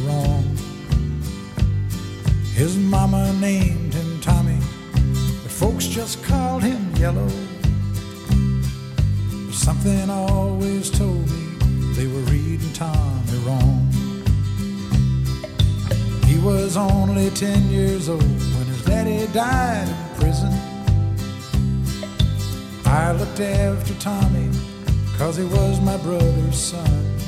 His 2.61 2.76
mama 2.76 3.32
named 3.40 3.94
him 3.94 4.20
Tommy, 4.20 4.58
but 5.42 5.50
folks 5.50 5.86
just 5.86 6.22
called 6.22 6.62
him 6.62 6.94
Yellow. 6.94 7.30
But 9.46 9.54
something 9.54 10.11
always 10.11 10.90
told 10.90 11.26
me 11.30 11.44
they 11.94 12.06
were 12.06 12.20
reading 12.30 12.70
Tommy 12.74 13.38
wrong. 13.46 13.88
He 16.26 16.38
was 16.38 16.76
only 16.76 17.30
10 17.30 17.70
years 17.70 18.11
old 18.11 18.22
when 18.22 18.66
his 18.66 18.84
daddy 18.84 19.26
died 19.32 19.88
in 19.88 20.20
prison. 20.20 20.52
I 22.84 23.12
looked 23.12 23.40
after 23.40 23.94
Tommy 23.94 24.50
cause 25.16 25.38
he 25.38 25.44
was 25.44 25.80
my 25.80 25.96
brother's 25.96 26.58
son. 26.58 27.20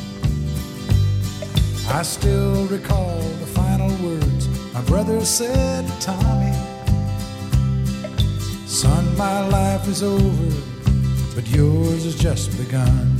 I 1.95 2.03
still 2.03 2.67
recall 2.69 3.19
the 3.41 3.47
final 3.47 3.91
words 4.05 4.49
my 4.73 4.81
brother 4.83 5.23
said 5.25 5.87
to 5.87 6.01
Tommy 6.01 6.53
Son, 8.67 9.17
my 9.19 9.47
life 9.49 9.87
is 9.87 10.03
over, 10.03 10.63
but 11.35 11.47
yours 11.49 12.05
has 12.05 12.17
just 12.17 12.57
begun. 12.57 13.17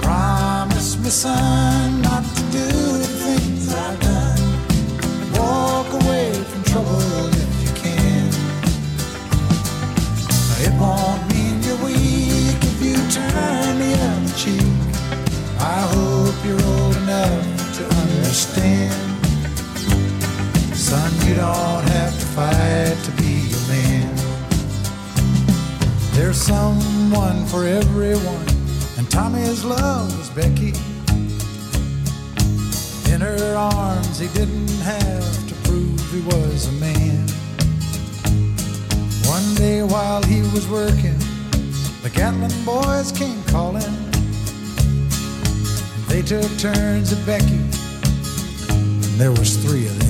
Promise 0.00 0.96
me, 1.02 1.10
son, 1.10 2.02
not 2.02 2.24
to 2.24 2.42
do 2.52 2.68
the 3.02 3.10
things 3.24 3.74
I've 3.74 4.00
done. 4.00 4.40
Walk 5.32 5.65
Son, 20.86 21.12
you 21.26 21.34
don't 21.34 21.88
have 21.98 22.14
to 22.16 22.26
fight 22.26 22.96
to 23.02 23.10
be 23.20 23.50
a 23.50 23.62
man. 23.66 24.14
There's 26.12 26.40
someone 26.40 27.44
for 27.46 27.66
everyone, 27.66 28.46
and 28.96 29.10
Tommy's 29.10 29.64
love 29.64 30.16
was 30.16 30.30
Becky. 30.30 30.74
In 33.12 33.20
her 33.20 33.56
arms, 33.56 34.20
he 34.20 34.28
didn't 34.28 34.68
have 34.82 35.48
to 35.48 35.54
prove 35.64 36.00
he 36.12 36.20
was 36.20 36.68
a 36.68 36.72
man. 36.78 37.26
One 39.26 39.54
day 39.56 39.82
while 39.82 40.22
he 40.22 40.42
was 40.54 40.68
working, 40.68 41.18
the 42.04 42.12
Gatlin 42.14 42.54
boys 42.64 43.10
came 43.10 43.42
calling. 43.46 43.92
They 46.06 46.22
took 46.22 46.56
turns 46.60 47.12
at 47.12 47.26
Becky, 47.26 47.58
and 48.70 49.18
there 49.18 49.32
was 49.32 49.56
three 49.56 49.86
of 49.86 49.98
them. 49.98 50.05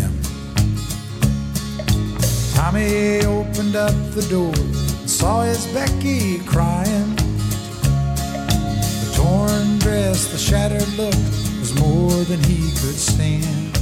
Tommy 2.67 3.21
opened 3.21 3.77
up 3.77 3.95
the 4.11 4.27
door 4.29 4.53
and 4.53 5.09
saw 5.09 5.43
his 5.43 5.69
Becky 5.69 6.41
crying. 6.41 7.15
The 9.05 9.13
torn 9.15 9.79
dress, 9.79 10.33
the 10.33 10.37
shattered 10.37 10.89
look 10.99 11.15
was 11.61 11.73
more 11.79 12.25
than 12.25 12.43
he 12.43 12.73
could 12.81 12.99
stand. 12.99 13.77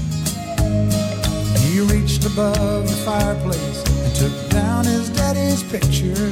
He 1.60 1.80
reached 1.80 2.26
above 2.26 2.86
the 2.86 3.00
fireplace 3.06 3.82
and 4.04 4.14
took 4.16 4.50
down 4.50 4.84
his 4.84 5.08
daddy's 5.08 5.62
picture. 5.62 6.30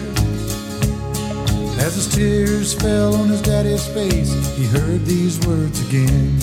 As 1.80 1.94
his 1.94 2.06
tears 2.06 2.74
fell 2.74 3.14
on 3.14 3.30
his 3.30 3.40
daddy's 3.40 3.86
face, 3.86 4.30
he 4.58 4.66
heard 4.66 5.06
these 5.06 5.40
words 5.46 5.80
again. 5.88 6.38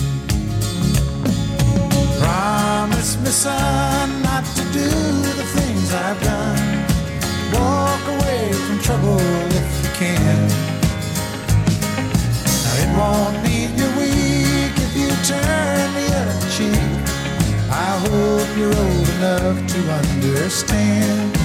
Promise 2.18 3.16
me, 3.20 3.30
son, 3.30 4.29
not 4.42 4.56
to 4.56 4.64
do 4.72 4.90
the 5.40 5.48
things 5.58 5.94
I've 5.94 6.22
done. 6.24 6.86
Walk 7.54 8.04
away 8.16 8.54
from 8.54 8.80
trouble 8.80 9.20
if 9.60 9.68
you 9.84 9.92
can. 10.02 10.40
Now, 12.64 12.76
it 12.84 12.90
won't 13.00 13.36
mean 13.44 13.70
you're 13.78 13.96
weak 14.00 14.74
if 14.86 14.92
you 14.96 15.10
turn 15.28 15.88
the 16.00 16.08
other 16.20 16.40
cheek. 16.56 16.92
I 17.70 17.90
hope 18.06 18.50
you're 18.58 18.78
old 18.86 19.10
enough 19.18 19.58
to 19.74 19.80
understand. 20.00 21.36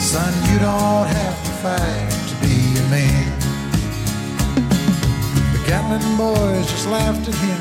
Son, 0.00 0.32
you 0.50 0.58
don't 0.58 1.06
have 1.18 1.38
to 1.46 1.52
fight 1.64 2.12
to 2.30 2.34
be 2.44 2.56
a 2.80 2.86
man. 2.88 3.28
The 5.52 5.60
Gatlin 5.66 6.16
boys 6.16 6.66
just 6.70 6.86
laughed 6.88 7.28
at 7.28 7.34
him 7.34 7.60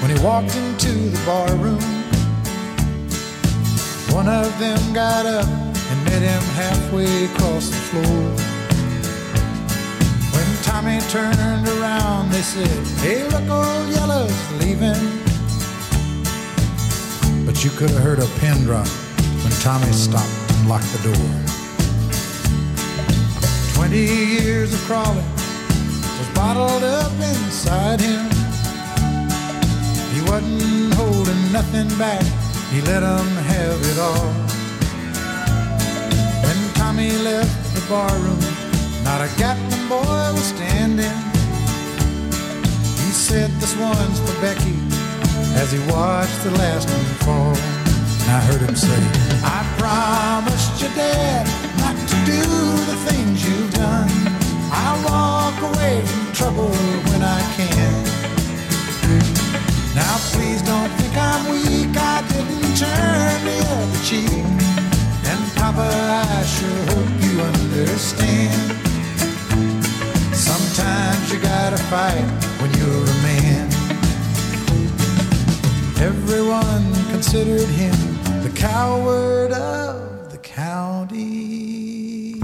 when 0.00 0.16
he 0.16 0.24
walked 0.24 0.56
into 0.56 0.92
the 1.14 1.22
bar 1.24 1.54
room. 1.56 1.97
One 4.18 4.28
of 4.28 4.58
them 4.58 4.92
got 4.92 5.26
up 5.26 5.46
and 5.46 6.04
met 6.04 6.22
him 6.22 6.42
halfway 6.58 7.26
across 7.26 7.68
the 7.68 7.82
floor. 7.88 8.24
When 10.34 10.48
Tommy 10.64 10.98
turned 11.08 11.68
around, 11.68 12.32
they 12.32 12.42
said, 12.42 12.66
Hey, 12.98 13.22
look, 13.28 13.48
old 13.48 13.88
Yellow's 13.94 14.52
leaving. 14.58 15.22
But 17.46 17.62
you 17.62 17.70
could 17.70 17.90
have 17.90 18.02
heard 18.02 18.18
a 18.18 18.26
pin 18.40 18.64
drop 18.64 18.88
when 19.44 19.52
Tommy 19.62 19.92
stopped 19.92 20.28
and 20.50 20.68
locked 20.68 20.90
the 20.94 21.12
door. 21.12 21.30
Twenty 23.74 24.02
years 24.02 24.74
of 24.74 24.80
crawling 24.80 25.30
was 26.18 26.28
bottled 26.34 26.82
up 26.82 27.12
inside 27.12 28.00
him. 28.00 28.26
He 30.12 30.20
wasn't 30.28 30.94
holding 30.94 31.52
nothing 31.52 31.86
back, 31.96 32.26
he 32.70 32.80
let 32.82 33.02
'em 33.02 33.28
have 33.52 33.80
it 33.90 33.98
all. 33.98 34.30
When 36.44 36.58
Tommy 36.74 37.12
left 37.30 37.74
the 37.74 37.82
barroom, 37.88 38.42
not 39.04 39.20
a 39.20 39.28
Gatlin 39.38 39.88
boy 39.88 40.32
was 40.36 40.48
standing. 40.54 41.18
He 43.02 43.10
said, 43.26 43.50
This 43.60 43.74
one's 43.76 44.20
for 44.20 44.36
Becky, 44.40 44.76
as 45.60 45.72
he 45.72 45.80
watched 45.92 46.40
the 46.44 46.52
last 46.62 46.86
one 46.90 47.10
fall. 47.24 47.56
And 48.20 48.30
I 48.38 48.40
heard 48.48 48.62
him 48.68 48.76
say, 48.76 49.00
I 49.56 49.58
promised 49.78 50.80
your 50.82 50.92
dad 50.94 51.44
not 51.82 51.96
to 52.10 52.16
do 52.34 52.42
the 52.90 52.98
things 53.08 53.36
you've 53.46 53.72
done. 53.72 54.10
I'll 54.70 55.00
walk 55.08 55.56
away 55.70 56.02
from 56.04 56.32
trouble 56.34 56.70
when 57.08 57.22
I 57.22 57.40
can. 57.56 57.67
Now 59.98 60.16
please 60.30 60.62
don't 60.62 60.90
think 60.98 61.14
I'm 61.16 61.50
weak, 61.50 61.96
I 61.96 62.22
didn't 62.30 62.76
turn 62.78 63.44
the 63.50 63.58
other 63.74 64.00
cheek. 64.08 64.46
And 65.30 65.42
Papa, 65.56 65.82
I 65.82 66.44
sure 66.54 66.82
hope 66.92 67.12
you 67.24 67.34
understand. 67.50 68.66
Sometimes 70.32 71.24
you 71.32 71.38
gotta 71.40 71.80
fight 71.90 72.28
when 72.60 72.70
you're 72.78 73.02
a 73.02 73.18
man. 73.26 73.66
Everyone 76.00 76.86
considered 77.10 77.68
him 77.68 77.98
the 78.44 78.52
coward 78.54 79.50
of 79.50 80.30
the 80.30 80.38
county. 80.38 82.40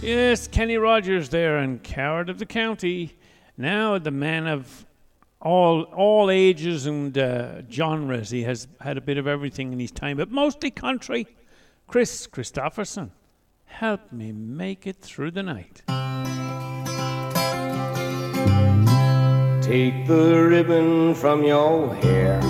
Yes, 0.00 0.48
Kenny 0.48 0.78
Rogers 0.78 1.28
there 1.28 1.58
and 1.58 1.82
Coward 1.82 2.30
of 2.30 2.38
the 2.38 2.46
County. 2.46 3.18
Now 3.58 3.98
the 3.98 4.10
man 4.10 4.46
of 4.46 4.86
all 5.40 5.82
all 5.84 6.30
ages 6.30 6.86
and 6.86 7.16
uh, 7.16 7.62
genres. 7.70 8.30
He 8.30 8.42
has 8.42 8.68
had 8.80 8.96
a 8.96 9.00
bit 9.00 9.18
of 9.18 9.26
everything 9.26 9.72
in 9.72 9.80
his 9.80 9.90
time, 9.90 10.16
but 10.18 10.30
mostly 10.30 10.70
country. 10.70 11.26
Kris 11.86 12.26
Kristofferson, 12.26 13.10
help 13.64 14.12
me 14.12 14.32
make 14.32 14.86
it 14.86 14.96
through 14.96 15.32
the 15.32 15.42
night. 15.42 15.82
Take 19.62 20.06
the 20.06 20.46
ribbon 20.48 21.14
from 21.14 21.44
your 21.44 21.94
hair. 21.96 22.40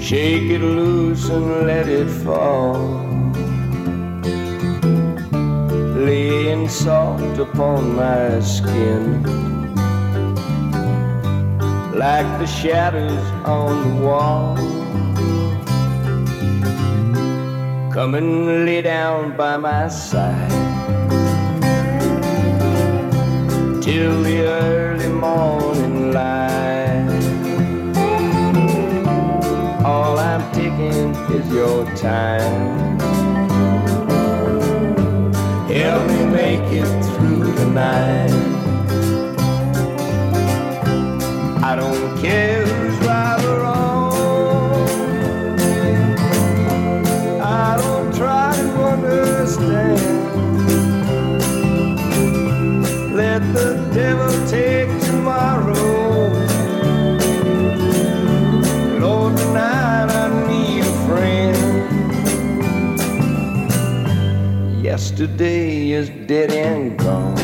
Shake 0.00 0.50
it 0.50 0.60
loose 0.60 1.28
and 1.30 1.66
let 1.66 1.88
it 1.88 2.08
fall. 2.08 2.74
Laying 5.94 6.68
soft 6.68 7.38
upon 7.38 7.96
my 7.96 8.40
skin. 8.40 9.53
Like 11.94 12.38
the 12.38 12.46
shadows 12.46 13.26
on 13.44 13.72
the 13.84 14.04
wall. 14.04 14.56
Come 17.92 18.14
and 18.14 18.66
lay 18.66 18.82
down 18.82 19.36
by 19.36 19.56
my 19.56 19.88
side. 19.88 20.64
till 23.84 24.22
the 24.22 24.40
early 24.46 25.08
morning 25.08 26.10
light. 26.10 27.06
All 29.84 30.18
I'm 30.18 30.50
taking 30.52 31.10
is 31.36 31.46
your 31.52 31.84
time. 31.94 32.98
Help 35.68 36.06
me 36.08 36.24
make 36.24 36.72
it 36.72 36.88
through 37.04 37.52
the 37.52 37.66
night. 37.66 38.53
I 41.74 41.76
don't 41.76 42.18
care 42.22 42.64
who's 42.64 42.98
right 43.04 43.44
or 43.44 43.58
wrong. 43.58 44.12
I 47.42 47.76
don't 47.76 48.14
try 48.14 48.54
to 48.54 48.84
understand. 48.94 50.00
Let 53.12 53.40
the 53.52 53.74
devil 53.92 54.30
take 54.46 54.88
tomorrow. 55.00 56.30
Lord, 59.00 59.36
tonight 59.36 60.10
I 60.22 60.28
need 60.46 60.84
a 60.84 60.94
friend. 61.08 61.56
Yesterday 64.80 65.90
is 65.90 66.08
dead 66.28 66.52
and 66.52 66.96
gone. 66.96 67.43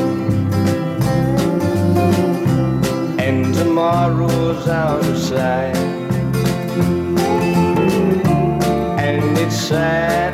Tomorrow's 3.71 4.67
out 4.67 4.99
of 5.07 5.17
sight. 5.17 5.77
And 8.99 9.39
it's 9.39 9.55
sad 9.55 10.30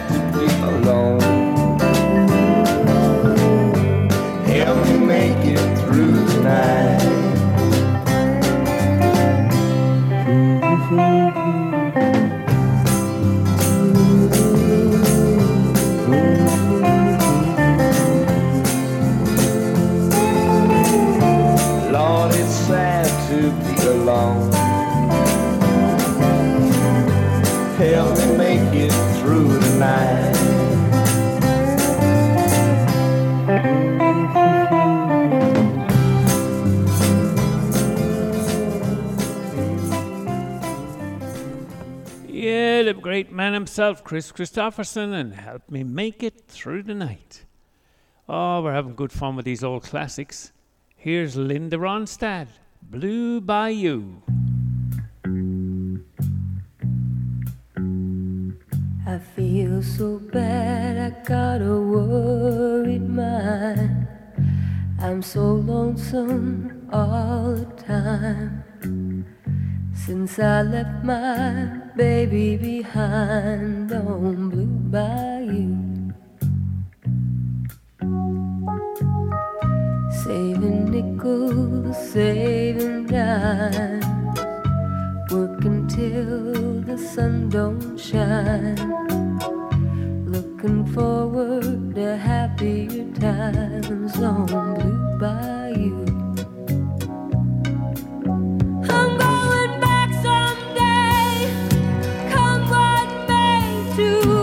the 42.86 42.94
great 42.94 43.32
man 43.32 43.52
himself, 43.52 44.04
Kris 44.04 44.30
Kristofferson, 44.30 45.12
and 45.12 45.34
help 45.34 45.68
me 45.68 45.82
make 45.82 46.22
it 46.22 46.44
through 46.46 46.84
the 46.84 46.94
night. 46.94 47.44
Oh, 48.28 48.62
we're 48.62 48.74
having 48.74 48.94
good 48.94 49.10
fun 49.10 49.34
with 49.34 49.44
these 49.44 49.64
old 49.64 49.82
classics. 49.82 50.52
Here's 50.94 51.34
Linda 51.34 51.78
Ronstadt, 51.78 52.46
Blue 52.80 53.40
Bayou. 53.40 54.22
I 59.04 59.18
feel 59.34 59.82
so 59.82 60.20
bad, 60.20 61.12
I 61.12 61.26
got 61.26 61.62
a 61.62 61.80
worried 61.80 63.08
mind. 63.08 64.06
I'm 65.00 65.22
so 65.22 65.42
lonesome 65.42 66.88
all 66.92 67.56
the 67.56 67.82
time. 67.82 68.62
Since 70.06 70.38
I 70.38 70.62
left 70.62 71.02
my 71.02 71.80
baby 71.96 72.56
behind 72.56 73.90
on 73.90 74.50
Blue 74.50 74.78
Bayou. 74.94 76.12
Saving 80.22 80.92
nickels, 80.92 81.96
saving 82.12 83.06
dimes 83.06 84.06
working 85.32 85.88
till 85.88 86.82
the 86.82 86.96
sun 86.96 87.48
don't 87.48 87.98
shine. 87.98 88.78
Looking 90.24 90.86
forward 90.86 91.96
to 91.96 92.16
happier 92.16 93.10
times 93.14 94.22
on 94.22 94.46
Blue 94.46 95.18
Bayou. 95.18 96.06
To 103.96 104.35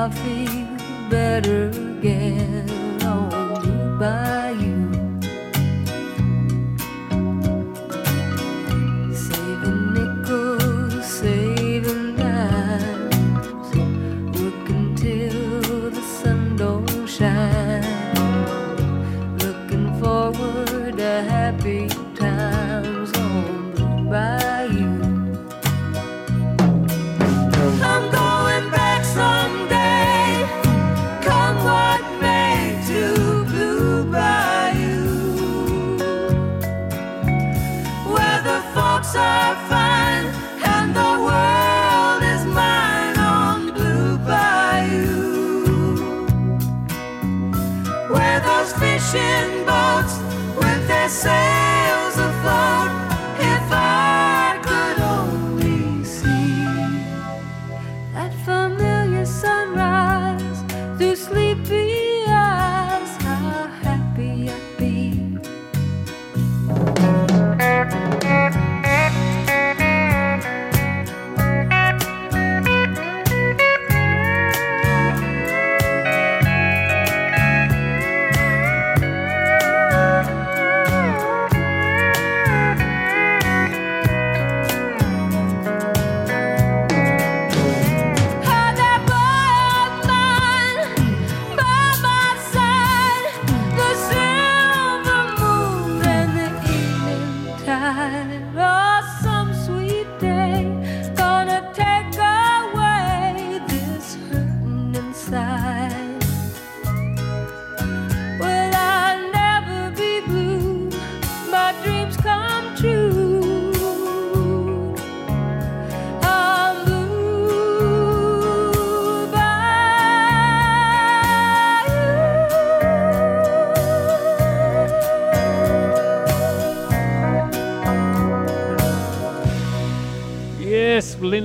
I 0.00 0.08
feel 0.10 1.10
better 1.10 1.70
again 1.70 3.02
on 3.02 3.98
by. 3.98 4.47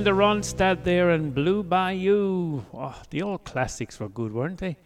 Linda 0.04 0.20
Ronstadt 0.22 0.84
there 0.84 1.08
and 1.08 1.34
Blue 1.34 1.62
Bayou. 1.62 2.60
Oh, 2.74 3.00
the 3.08 3.22
old 3.22 3.44
classics 3.44 3.98
were 3.98 4.10
good, 4.10 4.34
weren't 4.34 4.58
they? 4.58 4.76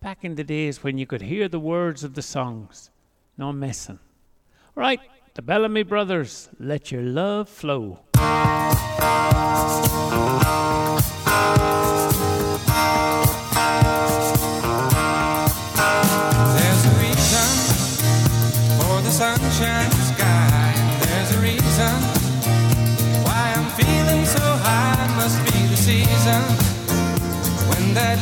Back 0.00 0.24
in 0.24 0.34
the 0.34 0.44
days 0.44 0.82
when 0.82 0.96
you 0.96 1.04
could 1.04 1.20
hear 1.20 1.46
the 1.46 1.60
words 1.60 2.04
of 2.04 2.14
the 2.14 2.22
songs. 2.22 2.88
No 3.36 3.52
messing. 3.52 3.98
Right, 4.74 5.00
the 5.34 5.42
Bellamy 5.42 5.82
Brothers, 5.82 6.48
Let 6.58 6.90
Your 6.90 7.02
Love 7.02 7.50
Flow. 7.50 7.98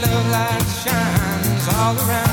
Love 0.03 0.31
light 0.31 0.69
shines 0.83 1.69
all 1.77 1.97
around 2.09 2.30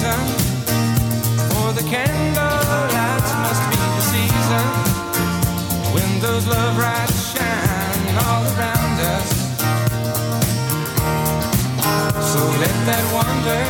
reason 0.00 0.24
for 1.50 1.72
the 1.72 1.84
candle 1.88 2.84
lights. 2.96 3.32
Must 3.44 3.64
be 3.70 3.76
the 3.76 4.04
season 4.12 4.68
when 5.92 6.08
those 6.20 6.46
love 6.46 6.78
lights 6.78 7.32
shine 7.32 8.16
all 8.24 8.42
around 8.52 8.96
us. 9.14 9.30
So 12.32 12.40
let 12.62 12.76
that 12.88 13.04
wonder 13.12 13.62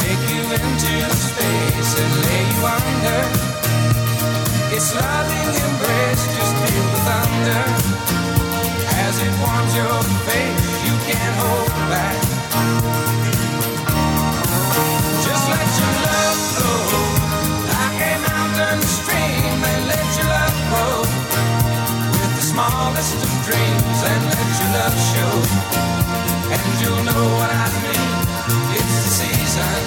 take 0.00 0.22
you 0.32 0.42
into 0.56 0.94
space 1.28 1.92
and 2.02 2.12
lay 2.24 2.42
you 2.52 2.62
under. 2.78 3.22
Its 4.74 4.94
loving 4.94 5.52
embrace, 5.66 6.24
just 6.36 6.54
feel 6.64 6.86
the 6.94 7.00
thunder 7.08 7.64
as 9.04 9.14
it 9.20 9.32
warms 9.44 9.72
your 9.76 9.98
face. 10.28 10.64
You 10.86 10.94
can't 11.06 11.36
hold 11.36 11.68
back. 11.92 12.31
Dreams, 23.52 24.00
and 24.10 24.22
let 24.32 24.48
your 24.60 24.70
love 24.80 24.96
show. 25.12 25.34
And 26.56 26.66
you'll 26.80 27.04
know 27.04 27.22
what 27.36 27.50
I 27.52 27.68
mean. 27.84 28.10
It's 28.78 28.96
the 29.04 29.10
season. 29.20 29.78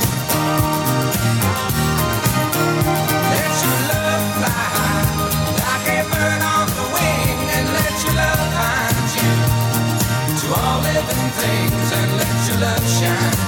Let 3.34 3.54
your 3.66 3.80
love 3.90 4.26
fly 4.38 4.94
like 5.62 5.88
a 5.98 6.02
bird 6.14 6.42
on 6.56 6.68
the 6.78 6.86
wing, 6.96 7.38
and 7.58 7.66
let 7.78 7.94
your 8.06 8.16
love 8.22 8.44
find 8.58 9.08
you 9.18 9.34
to 10.40 10.46
all 10.62 10.80
living 10.86 11.30
things, 11.42 11.88
and 12.00 12.10
let 12.22 12.38
your 12.48 12.60
love 12.66 12.86
shine. 13.00 13.40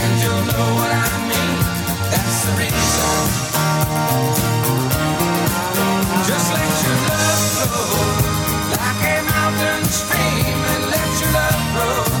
And 0.00 0.12
you'll 0.20 0.44
know 0.50 0.66
what 0.78 0.92
I 0.92 1.08
mean. 1.30 1.58
That's 2.12 2.38
the 2.44 2.52
reason. 2.60 3.16
Just 6.28 6.48
let 6.52 6.72
your 6.84 6.98
love 7.08 7.25
and 9.58 10.90
let 10.90 11.20
your 11.20 11.32
love 11.32 11.60
grow 11.72 12.16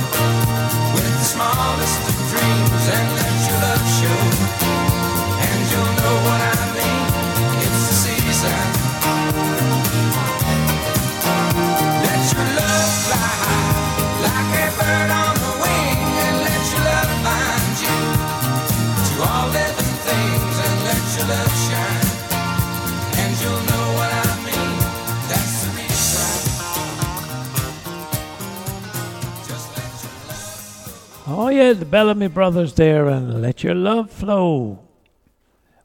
Oh, 31.46 31.50
yeah, 31.50 31.74
the 31.74 31.84
Bellamy 31.84 32.26
Brothers 32.26 32.74
there, 32.74 33.06
and 33.06 33.40
Let 33.40 33.62
Your 33.62 33.76
Love 33.76 34.10
Flow. 34.10 34.80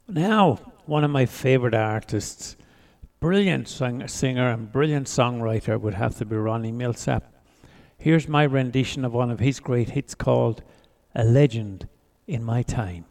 Now, 0.07 0.59
one 0.87 1.03
of 1.03 1.11
my 1.11 1.27
favorite 1.27 1.75
artists, 1.75 2.57
brilliant 3.19 3.67
sing- 3.67 4.07
singer 4.07 4.49
and 4.49 4.71
brilliant 4.71 5.05
songwriter, 5.05 5.79
would 5.79 5.93
have 5.93 6.17
to 6.17 6.25
be 6.25 6.35
Ronnie 6.35 6.71
Milsap. 6.71 7.21
Here's 7.95 8.27
my 8.27 8.41
rendition 8.41 9.05
of 9.05 9.13
one 9.13 9.29
of 9.29 9.39
his 9.39 9.59
great 9.59 9.91
hits 9.91 10.15
called 10.15 10.63
A 11.13 11.23
Legend 11.23 11.87
in 12.25 12.43
My 12.43 12.63
Time. 12.63 13.05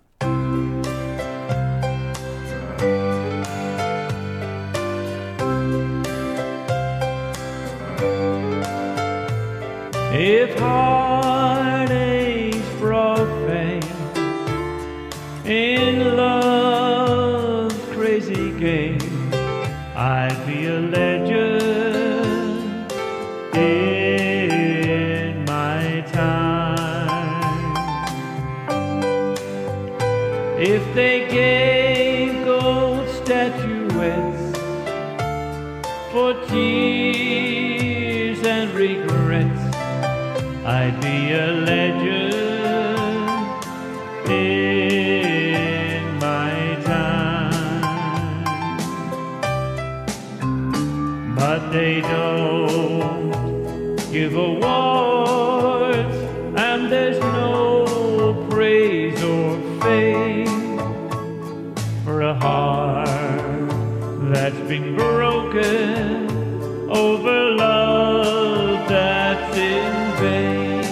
If 10.13 10.61
I 10.61 11.10
in 15.51 16.17
love, 16.17 17.73
crazy 17.91 18.53
game, 18.53 19.01
I'd 19.97 20.47
be 20.47 20.67
a 20.67 20.79
legend 20.79 22.61
in 23.57 25.45
my 25.47 26.03
time. 26.13 27.11
If 30.59 30.95
they 30.95 31.27
gave 31.29 31.70
they 51.71 52.01
don't 52.01 53.97
give 54.11 54.35
awards, 54.35 56.17
and 56.57 56.91
there's 56.91 57.21
no 57.21 58.35
praise 58.51 59.23
or 59.23 59.57
fame 59.81 60.89
for 62.05 62.23
a 62.23 62.35
heart 62.35 63.07
that's 64.33 64.59
been 64.69 64.97
broken 64.97 66.29
over 66.91 67.53
love 67.53 68.89
that's 68.89 69.57
in 69.57 70.17
vain. 70.19 70.85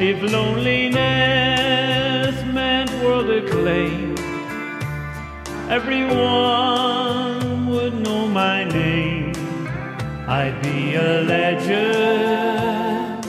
If 0.00 0.20
loneliness 0.32 2.34
meant 2.52 2.90
world 3.04 3.30
acclaim, 3.30 4.16
everyone 5.70 6.95
I'd 10.28 10.60
be 10.60 10.96
a 10.96 11.22
legend 11.22 13.24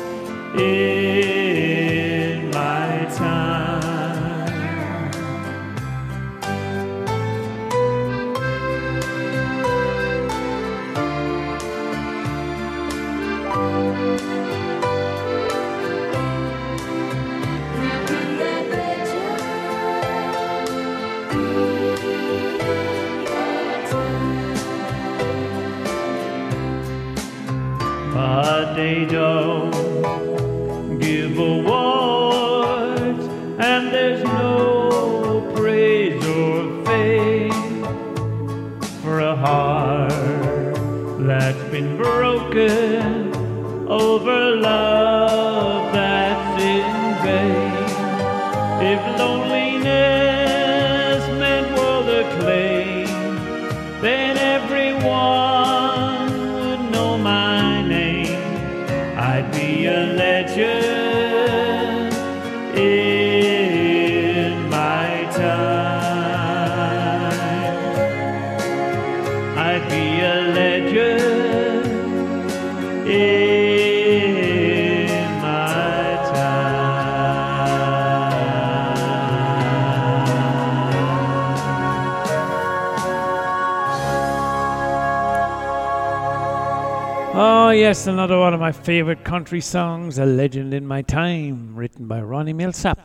Another 88.08 88.40
one 88.40 88.54
of 88.54 88.62
my 88.62 88.72
favorite 88.72 89.26
country 89.26 89.60
songs, 89.60 90.18
A 90.18 90.26
Legend 90.26 90.74
in 90.74 90.88
My 90.88 91.02
Time, 91.02 91.76
written 91.76 92.08
by 92.08 92.22
Ronnie 92.22 92.54
Milsap. 92.54 92.98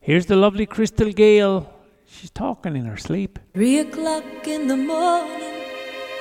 Here's 0.00 0.26
the 0.26 0.36
lovely 0.36 0.66
Crystal 0.66 1.10
Gayle. 1.10 1.68
She's 2.06 2.30
talking 2.30 2.76
in 2.76 2.84
her 2.84 2.96
sleep. 2.96 3.40
Three 3.54 3.80
o'clock 3.80 4.46
in 4.46 4.68
the 4.68 4.76
morning, 4.76 5.64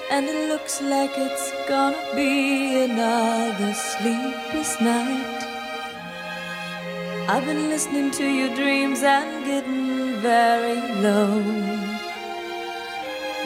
and 0.09 0.25
it 0.25 0.49
looks 0.49 0.81
like 0.81 1.11
it's 1.15 1.51
gonna 1.69 2.03
be 2.15 2.83
another 2.83 3.73
sleepless 3.73 4.81
night. 4.81 5.43
I've 7.29 7.45
been 7.45 7.69
listening 7.69 8.09
to 8.11 8.25
your 8.25 8.55
dreams 8.55 9.03
and 9.03 9.45
getting 9.45 10.19
very 10.19 10.81
low, 10.99 11.37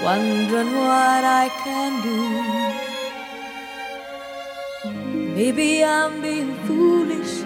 wondering 0.01 0.73
what 0.73 1.23
I 1.43 1.49
can 1.63 2.01
do. 2.01 2.66
Maybe 5.38 5.83
I'm 5.83 6.19
being 6.19 6.55
foolish, 6.65 7.43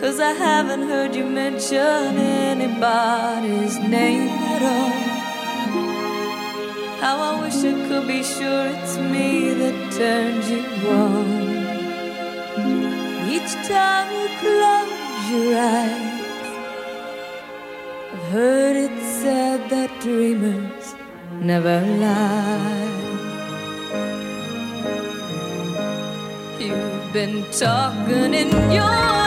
cause 0.00 0.20
I 0.20 0.30
haven't 0.30 0.82
heard 0.82 1.12
you 1.12 1.24
mention 1.24 2.16
anybody's 2.48 3.80
name 3.80 4.28
at 4.54 4.62
all. 4.62 5.00
How 7.02 7.16
I 7.30 7.40
wish 7.42 7.58
I 7.70 7.72
could 7.88 8.06
be 8.06 8.22
sure 8.22 8.66
it's 8.74 8.96
me 8.96 9.54
that 9.54 9.76
turns 9.92 10.48
you 10.52 10.62
on. 10.88 11.26
Each 13.34 13.52
time 13.66 14.08
you 14.18 14.28
close 14.44 15.30
your 15.32 15.58
eyes, 15.58 16.46
I've 18.12 18.26
heard 18.36 18.76
it 18.76 18.96
said 19.20 19.68
that 19.68 19.90
dreamers 20.00 20.94
never 21.40 21.80
lie. 21.80 22.81
Been 27.12 27.44
talking 27.50 28.32
in 28.32 28.50
your 28.72 29.21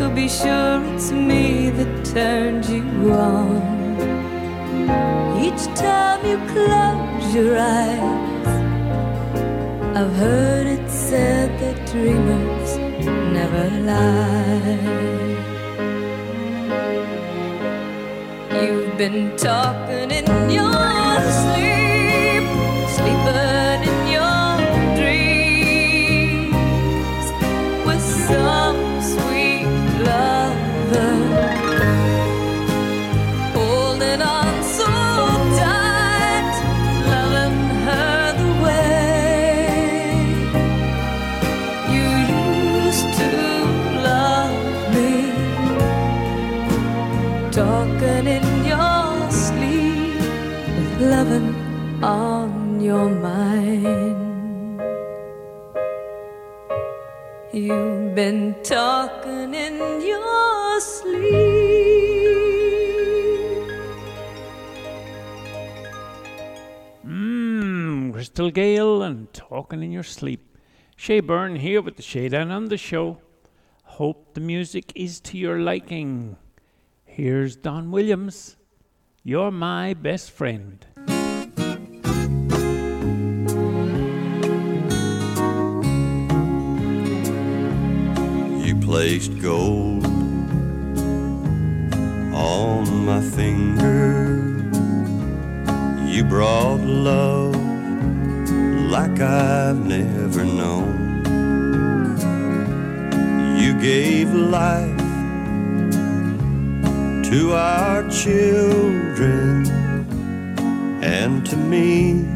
could 0.00 0.14
be 0.14 0.28
sure 0.28 0.82
it's 0.94 1.10
me 1.10 1.68
that 1.68 2.04
turned 2.06 2.64
you 2.64 3.12
on. 3.12 3.60
Each 5.44 5.64
time 5.76 6.24
you 6.24 6.38
close 6.54 7.34
your 7.34 7.58
eyes, 7.58 8.46
I've 9.98 10.14
heard 10.24 10.66
it 10.66 10.88
said 10.88 11.50
that 11.60 11.76
dreamers 11.92 12.78
never 13.36 13.66
lie. 13.90 14.88
You've 18.62 18.96
been 18.96 19.36
talking 19.36 20.10
in 20.18 20.26
your 20.48 21.20
sleep, 21.40 21.69
on 52.02 52.80
your 52.80 53.08
mind. 53.08 54.80
You've 57.52 58.14
been 58.14 58.56
talking 58.62 59.54
in 59.54 60.00
your 60.00 60.80
sleep. 60.80 61.20
Mmm, 67.06 68.12
Crystal 68.12 68.50
Gayle 68.50 69.02
and 69.02 69.32
talking 69.32 69.82
in 69.82 69.92
your 69.92 70.02
sleep. 70.02 70.56
Shay 70.96 71.20
Byrne 71.20 71.56
here 71.56 71.80
with 71.80 71.96
the 71.96 72.02
Shay 72.02 72.28
Down 72.28 72.50
Under 72.50 72.76
show. 72.76 73.18
Hope 73.84 74.34
the 74.34 74.40
music 74.40 74.92
is 74.94 75.20
to 75.20 75.38
your 75.38 75.58
liking. 75.60 76.36
Here's 77.04 77.56
Don 77.56 77.90
Williams. 77.90 78.56
You're 79.22 79.50
my 79.50 79.94
best 79.94 80.30
friend. 80.30 80.86
Placed 88.90 89.40
gold 89.40 90.04
on 92.34 93.04
my 93.06 93.20
finger. 93.20 94.34
You 96.04 96.24
brought 96.24 96.80
love 96.80 97.54
like 98.90 99.20
I've 99.20 99.78
never 99.86 100.44
known. 100.44 101.22
You 103.60 103.80
gave 103.80 104.34
life 104.34 104.98
to 107.30 107.52
our 107.52 108.02
children 108.10 109.70
and 111.00 111.46
to 111.46 111.56
me 111.56 112.26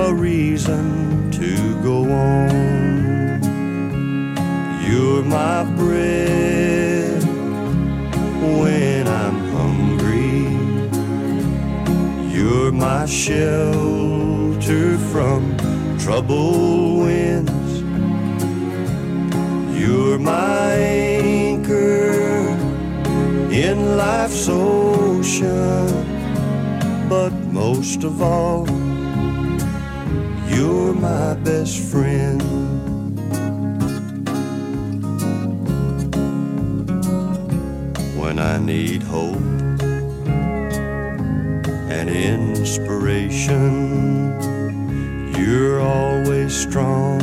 a 0.00 0.14
reason 0.14 1.32
to 1.32 1.82
go 1.82 2.12
on. 2.12 2.75
You're 4.86 5.24
my 5.24 5.64
bread 5.64 7.20
when 8.58 9.08
I'm 9.08 9.38
hungry. 9.50 10.46
You're 12.32 12.70
my 12.70 13.04
shelter 13.06 14.96
from 15.10 15.56
troubled 15.98 17.00
winds. 17.00 17.80
You're 19.76 20.20
my 20.20 20.70
anchor 20.70 22.46
in 23.50 23.96
life's 23.96 24.48
ocean. 24.48 25.88
But 27.08 27.32
most 27.50 28.04
of 28.04 28.22
all, 28.22 28.68
you're 30.48 30.94
my 30.94 31.34
best 31.34 31.76
friend. 31.90 32.75
I 38.46 38.58
need 38.58 39.02
hope 39.02 39.36
and 41.90 42.08
inspiration. 42.08 43.72
You're 45.36 45.80
always 45.80 46.54
strong 46.54 47.20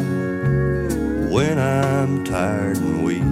when 1.32 1.58
I'm 1.58 2.26
tired 2.26 2.76
and 2.78 3.06
weak. 3.06 3.24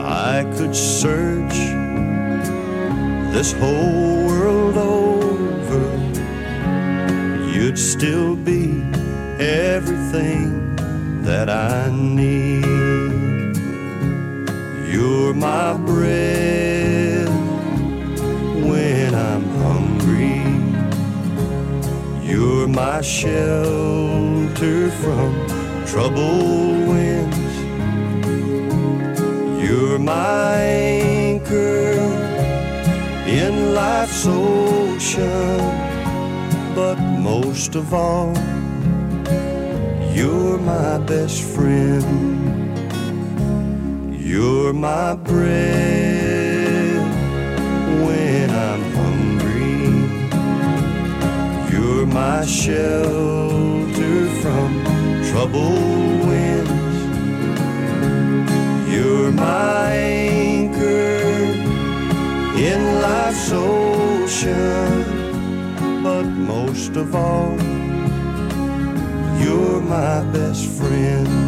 I 0.00 0.44
could 0.56 0.74
search 0.74 1.56
this 3.34 3.52
whole 3.52 4.26
world 4.26 4.78
over, 4.78 5.84
you'd 7.52 7.78
still 7.78 8.36
be 8.36 8.82
everything 9.38 10.76
that 11.24 11.50
I 11.50 11.90
need. 11.92 12.75
You're 15.26 15.34
my 15.34 15.76
bread 15.78 17.28
when 18.70 19.12
I'm 19.12 19.44
hungry. 19.64 20.38
You're 22.22 22.68
my 22.68 23.00
shelter 23.00 24.88
from 25.02 25.32
troubled 25.84 26.86
winds. 26.86 27.54
You're 29.60 29.98
my 29.98 30.58
anchor 30.62 31.90
in 33.26 33.74
life's 33.74 34.24
ocean. 34.28 35.58
But 36.76 37.00
most 37.00 37.74
of 37.74 37.92
all, 37.92 38.32
you're 40.14 40.58
my 40.58 40.98
best 40.98 41.42
friend. 41.42 42.35
You're 44.26 44.72
my 44.72 45.14
bread 45.14 46.98
when 48.04 48.50
I'm 48.50 48.82
hungry. 48.98 49.86
You're 51.70 52.06
my 52.06 52.44
shelter 52.44 54.26
from 54.42 54.82
troubled 55.30 56.26
winds. 56.26 56.98
You're 58.92 59.30
my 59.30 59.92
anchor 59.94 61.22
in 62.58 63.00
life's 63.00 63.52
ocean. 63.52 65.04
But 66.02 66.24
most 66.24 66.96
of 66.96 67.14
all, 67.14 67.56
you're 69.40 69.80
my 69.82 70.24
best 70.32 70.66
friend. 70.66 71.45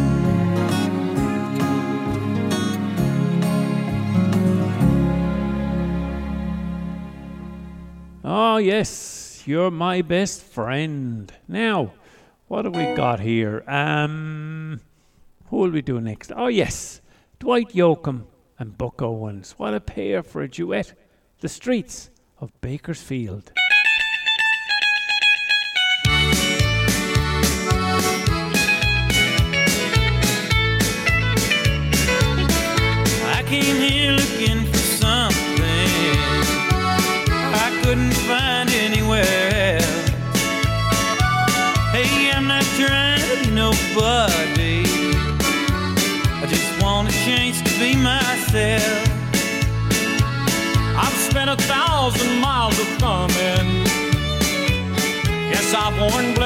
Oh, 8.31 8.57
yes, 8.57 9.41
you're 9.47 9.71
my 9.71 10.03
best 10.03 10.43
friend. 10.43 11.33
Now, 11.47 11.93
what 12.47 12.65
have 12.65 12.75
we 12.75 12.93
got 12.93 13.19
here? 13.19 13.63
Um, 13.67 14.81
who 15.47 15.57
will 15.57 15.71
we 15.71 15.81
do 15.81 15.99
next? 15.99 16.31
Oh, 16.35 16.45
yes, 16.45 17.01
Dwight 17.39 17.69
Yoakam 17.69 18.25
and 18.59 18.77
Buck 18.77 19.01
Owens. 19.01 19.55
What 19.57 19.73
a 19.73 19.79
pair 19.79 20.21
for 20.21 20.43
a 20.43 20.47
duet. 20.47 20.93
The 21.39 21.49
streets 21.49 22.11
of 22.39 22.51
Bakersfield. 22.61 23.51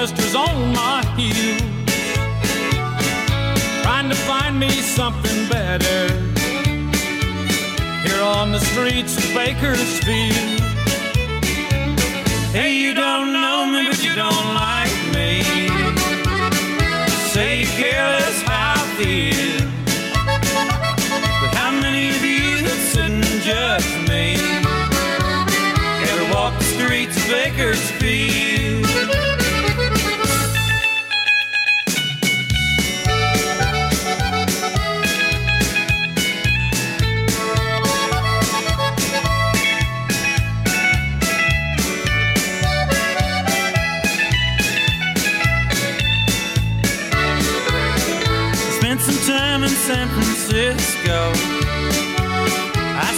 Blisters 0.04 0.36
on 0.36 0.74
my 0.74 1.02
heels 1.16 1.62
trying 3.84 4.10
to 4.10 4.16
find 4.16 4.60
me 4.60 4.70
something 4.70 5.48
better 5.48 6.14
here 8.06 8.22
on 8.22 8.52
the 8.52 8.60
streets 8.60 9.16
of 9.18 9.34
Bakersfield. 9.34 10.60
Hey, 12.52 12.74
you 12.74 12.94
I 51.06 51.34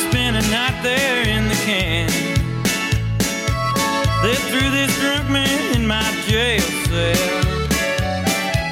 spent 0.10 0.38
a 0.38 0.42
right 0.52 0.82
there 0.82 1.22
in 1.28 1.48
the 1.48 1.54
can. 1.66 2.10
They 4.24 4.34
threw 4.50 4.72
this 4.72 4.98
drunk 5.00 5.30
man 5.30 5.76
in 5.76 5.86
my 5.86 6.02
jail 6.28 6.62
cell. 6.62 7.44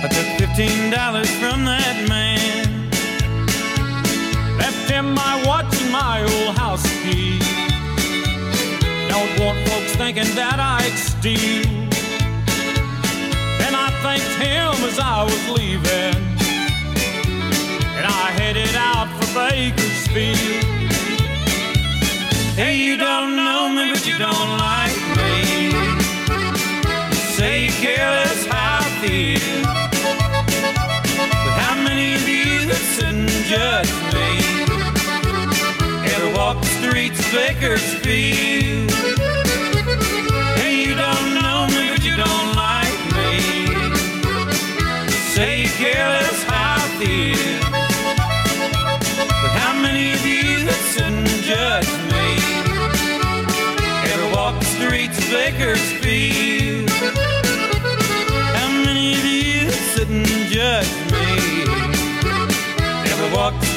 I 0.03 0.07
took 0.10 0.26
fifteen 0.40 0.90
dollars 0.90 1.30
from 1.38 1.64
that 1.65 2.07
man. 2.10 2.90
Left 4.57 4.90
him 4.90 5.14
my 5.14 5.44
watch 5.45 5.80
and 5.81 5.91
my 5.91 6.22
old 6.22 6.57
house 6.57 6.81
key. 7.03 7.38
Don't 9.10 9.40
want 9.40 9.60
folks 9.68 9.95
thinking 9.95 10.34
that 10.35 10.60
I'd 10.60 10.98
steal. 10.98 11.68
And 13.65 13.76
I 13.76 13.91
thanked 14.02 14.35
him 14.41 14.73
as 14.90 14.98
I 14.98 15.23
was 15.23 15.49
leaving. 15.49 16.32
Bakersfield. 19.49 20.64
Hey, 22.56 22.78
you 22.78 22.95
don't 22.95 23.36
know 23.36 23.68
me, 23.68 23.91
but 23.91 24.07
you 24.07 24.18
don't 24.18 24.52
like 24.57 24.95
me. 25.18 25.72
Say 27.36 27.65
you 27.65 27.72
care 27.72 28.10
less 28.10 28.45
how 28.45 28.80
I 28.80 28.90
feel. 29.02 29.64
But 31.44 31.56
how 31.60 31.76
many 31.84 32.15
of 32.15 32.26
you 32.28 32.68
that 32.70 32.84
sit 32.95 33.14
and 33.14 33.30
judge 33.52 33.91
me 34.15 34.30
ever 36.14 36.30
walk 36.38 36.61
the 36.61 36.68
streets 36.80 37.20
of 37.20 37.32
Bakersfield? 37.34 38.52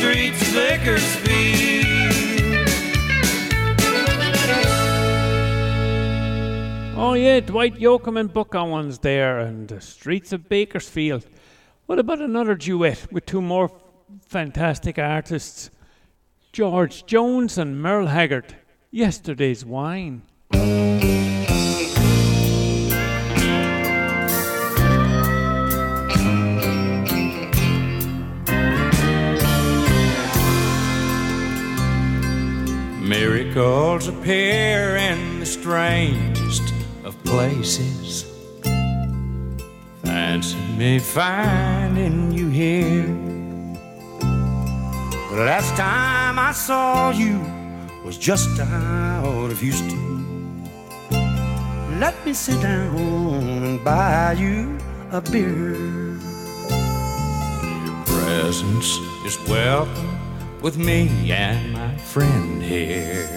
Streets 0.07 0.55
Bakersfield? 0.55 1.87
Oh 6.97 7.15
yeah, 7.15 7.41
Dwight 7.41 7.74
Yoakam 7.74 8.19
and 8.19 8.33
Buck 8.33 8.55
Owens 8.55 9.01
there, 9.01 9.41
and 9.41 9.66
the 9.69 9.81
streets 9.81 10.33
of 10.33 10.49
Bakersfield. 10.49 11.27
What 11.87 11.99
about 11.99 12.20
another 12.20 12.55
duet 12.55 13.12
with 13.12 13.27
two 13.27 13.43
more 13.43 13.70
fantastic 14.28 14.99
artists, 14.99 15.70
George 16.53 17.05
Jones 17.07 17.59
and 17.59 17.83
Merle 17.83 18.07
Haggard? 18.07 18.55
Yesterday's 18.93 19.65
wine. 19.65 20.23
Miracles 33.09 34.09
appear 34.09 34.97
in 34.97 35.39
the 35.39 35.47
strangest 35.47 36.74
of 37.05 37.15
places. 37.23 38.24
Fancy 40.03 40.57
me 40.77 40.99
finding 40.99 42.33
you 42.33 42.49
here. 42.49 43.07
The 45.31 45.45
last 45.45 45.77
time 45.77 46.37
I 46.37 46.51
saw 46.51 47.11
you 47.11 47.39
was 48.05 48.19
just 48.19 48.59
out 48.59 49.51
of 49.53 49.61
Houston. 49.61 50.65
Let 52.01 52.15
me 52.27 52.33
sit 52.33 52.61
down 52.61 53.62
and 53.62 53.85
buy 53.85 54.33
you 54.33 54.78
a 55.12 55.20
beer. 55.20 55.77
Your 57.87 58.05
presence 58.05 58.99
is 59.24 59.39
welcome 59.49 60.16
with 60.67 60.79
me 60.79 61.31
and 61.31 61.73
my 61.73 61.97
friend 61.97 62.61
here. 62.61 63.29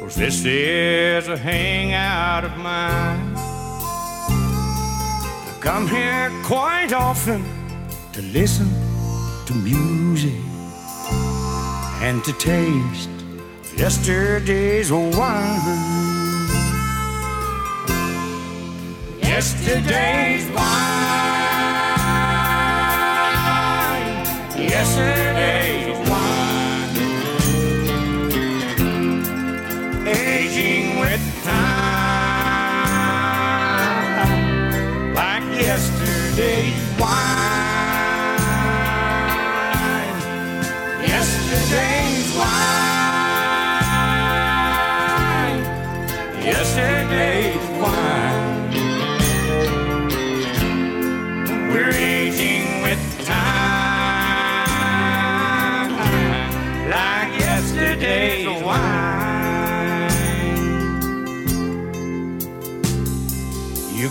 Cause 0.00 0.16
this 0.16 0.44
is 0.44 1.28
a 1.28 1.36
hangout 1.36 2.44
of 2.44 2.56
mine. 2.58 3.32
I 5.46 5.56
come 5.60 5.86
here 5.86 6.32
quite 6.42 6.92
often 6.92 7.44
to 8.14 8.20
listen 8.22 8.68
to 9.46 9.54
music 9.54 10.40
and 12.02 12.24
to 12.24 12.32
taste 12.32 13.10
yesterday's 13.76 14.90
wine. 14.90 15.60
Yesterday's 19.22 20.50
wine. 20.50 20.96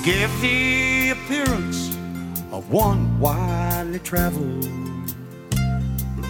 Give 0.05 0.39
the 0.39 1.09
appearance 1.09 1.89
of 2.51 2.69
one 2.69 3.19
widely 3.19 3.97
traveled. 3.97 4.69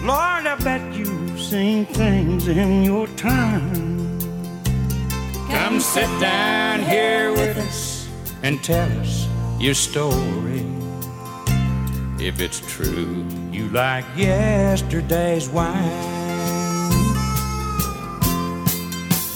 Lord, 0.00 0.46
I 0.46 0.56
bet 0.64 0.94
you've 0.94 1.38
seen 1.38 1.84
things 1.84 2.48
in 2.48 2.84
your 2.84 3.06
time. 3.18 4.18
Come 5.50 5.78
sit 5.80 6.08
down 6.18 6.80
here 6.80 7.32
with 7.32 7.58
us 7.58 8.08
and 8.42 8.64
tell 8.64 8.90
us 9.00 9.28
your 9.60 9.74
story. 9.74 10.64
If 12.18 12.40
it's 12.40 12.60
true, 12.60 13.26
you 13.52 13.68
like 13.68 14.06
yesterday's 14.16 15.50
wine. 15.50 15.74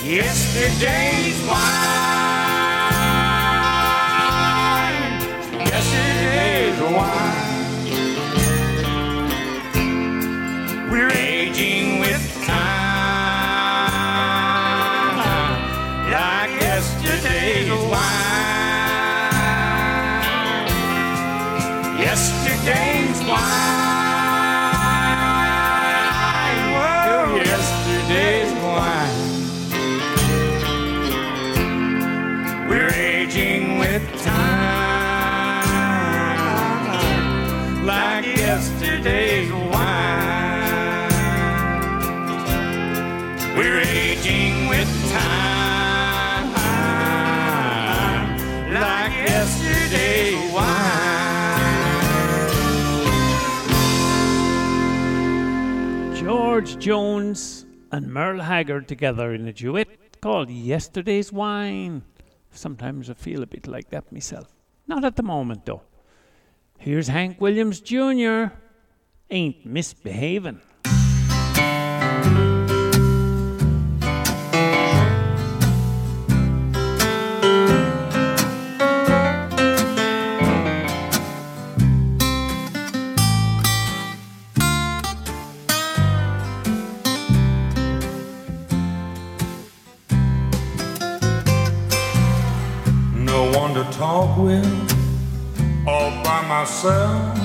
Yesterday's 0.03 1.47
wine. 1.47 2.40
Wine. 5.81 7.41
We're 10.91 11.11
aging 11.13 12.01
with 12.01 12.45
time 12.45 12.81
like 16.11 16.51
yesterday's 16.61 17.71
wine. 17.89 18.01
Yesterday's 21.99 23.00
Jones 56.81 57.67
and 57.93 58.11
Merle 58.11 58.41
Haggard 58.41 58.89
together 58.89 59.35
in 59.35 59.47
a 59.47 59.53
duet 59.53 59.87
called 60.23 60.49
Yesterday's 60.49 61.31
Wine. 61.31 62.03
Sometimes 62.53 63.11
I 63.11 63.13
feel 63.13 63.43
a 63.43 63.47
bit 63.47 63.67
like 63.67 63.91
that 63.91 64.11
myself. 64.11 64.49
Not 64.87 65.05
at 65.05 65.17
the 65.17 65.23
moment, 65.23 65.67
though. 65.67 65.83
Here's 66.79 67.09
Hank 67.09 67.39
Williams 67.39 67.81
Jr. 67.81 68.47
Ain't 69.29 69.67
misbehaving. 69.67 70.63
Myself. 96.83 97.37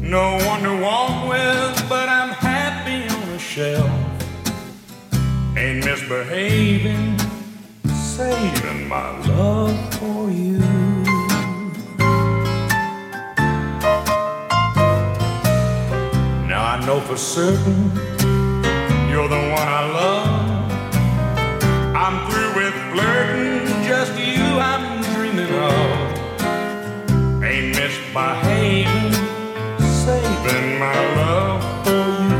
No 0.00 0.38
one 0.46 0.62
to 0.62 0.80
walk 0.80 1.28
with, 1.28 1.88
but 1.88 2.08
I'm 2.08 2.30
happy 2.30 3.08
on 3.12 3.28
a 3.30 3.38
shelf. 3.38 3.90
Ain't 5.56 5.84
misbehaving, 5.84 7.18
saving 7.92 8.88
my 8.88 9.18
love 9.26 9.94
for 9.94 10.30
you. 10.30 10.58
Now 16.48 16.64
I 16.74 16.82
know 16.86 17.00
for 17.00 17.16
certain 17.16 17.90
you're 19.10 19.28
the 19.28 19.42
one 19.58 19.68
I 19.80 19.84
love. 20.00 20.62
I'm 21.94 22.30
through 22.30 22.54
with 22.56 22.74
flirting, 22.92 23.61
Ain't 28.14 28.84
misbehaving, 28.84 29.12
saving 30.04 30.78
my 30.78 31.16
love 31.16 31.84
for 31.86 32.24
you. 32.24 32.31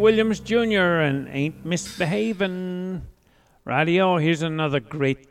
Williams 0.00 0.40
Jr. 0.40 1.02
and 1.04 1.28
Ain't 1.28 1.62
Misbehavin'. 1.62 3.02
Radio, 3.66 4.16
here's 4.16 4.40
another 4.40 4.80
great 4.80 5.28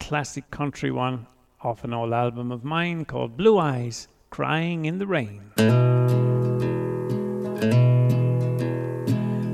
classic 0.00 0.50
country 0.50 0.90
one 0.90 1.28
off 1.62 1.84
an 1.84 1.94
old 1.94 2.12
album 2.12 2.50
of 2.50 2.64
mine 2.64 3.04
called 3.04 3.36
Blue 3.36 3.58
Eyes 3.58 4.08
Crying 4.30 4.86
in 4.86 4.98
the 4.98 5.06
Rain. 5.06 5.52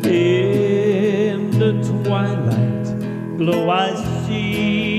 In 0.02 1.50
the 1.58 2.02
twilight, 2.02 3.36
blue 3.36 3.68
eyes 3.68 4.26
see 4.26 4.93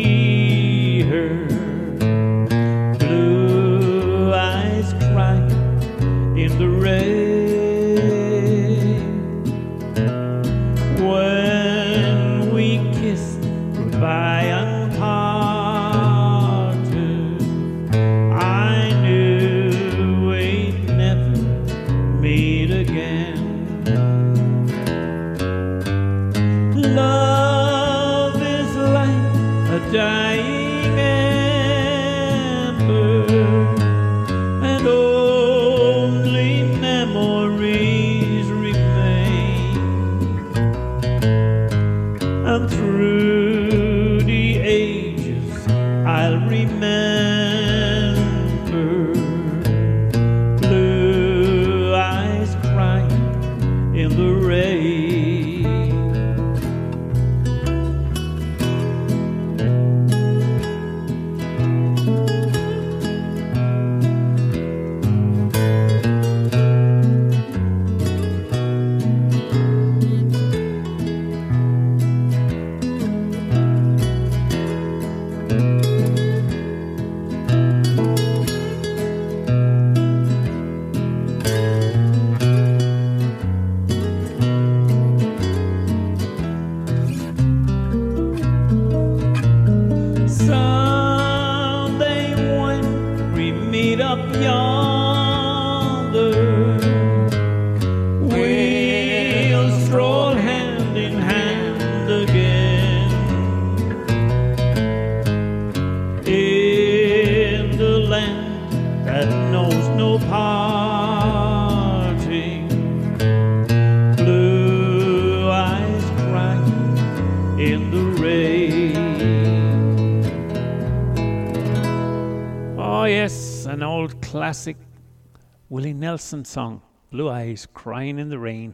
Nelson 126.16 126.46
song, 126.46 126.82
Blue 127.12 127.30
Eyes 127.30 127.68
Crying 127.74 128.20
in 128.20 128.30
the 128.30 128.40
Rain. 128.40 128.74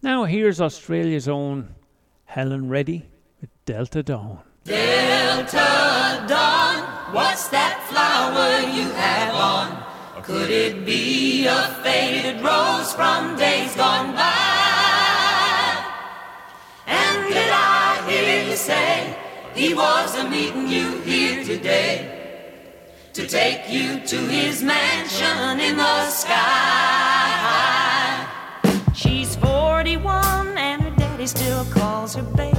Now 0.00 0.22
here's 0.22 0.60
Australia's 0.60 1.26
own 1.26 1.74
Helen 2.24 2.68
Reddy 2.68 3.10
with 3.40 3.50
Delta 3.64 4.00
Dawn. 4.00 4.38
Delta 4.62 6.24
Dawn, 6.28 6.84
what's 7.12 7.48
that 7.48 7.82
flower 7.90 8.60
you 8.70 8.88
have 8.92 9.34
on? 9.34 10.22
Could 10.22 10.50
it 10.50 10.86
be 10.86 11.48
a 11.48 11.62
faded 11.82 12.40
rose 12.44 12.92
from 12.92 13.34
days 13.34 13.74
gone 13.74 14.14
by? 14.14 15.84
And 16.86 17.26
did 17.26 17.50
I 17.50 18.04
hear 18.08 18.50
you 18.50 18.54
say 18.54 19.16
he 19.52 19.74
was 19.74 20.16
a 20.16 20.30
meeting 20.30 20.68
you 20.68 21.00
here 21.00 21.42
today? 21.42 22.17
to 23.12 23.26
take 23.26 23.70
you 23.70 24.00
to 24.06 24.16
his 24.16 24.62
mansion 24.62 25.60
in 25.60 25.76
the 25.76 26.10
sky. 26.10 26.36
She's 28.94 29.36
41 29.36 30.58
and 30.58 30.82
her 30.82 30.90
daddy 30.96 31.26
still 31.26 31.64
calls 31.66 32.14
her 32.14 32.22
baby. 32.22 32.57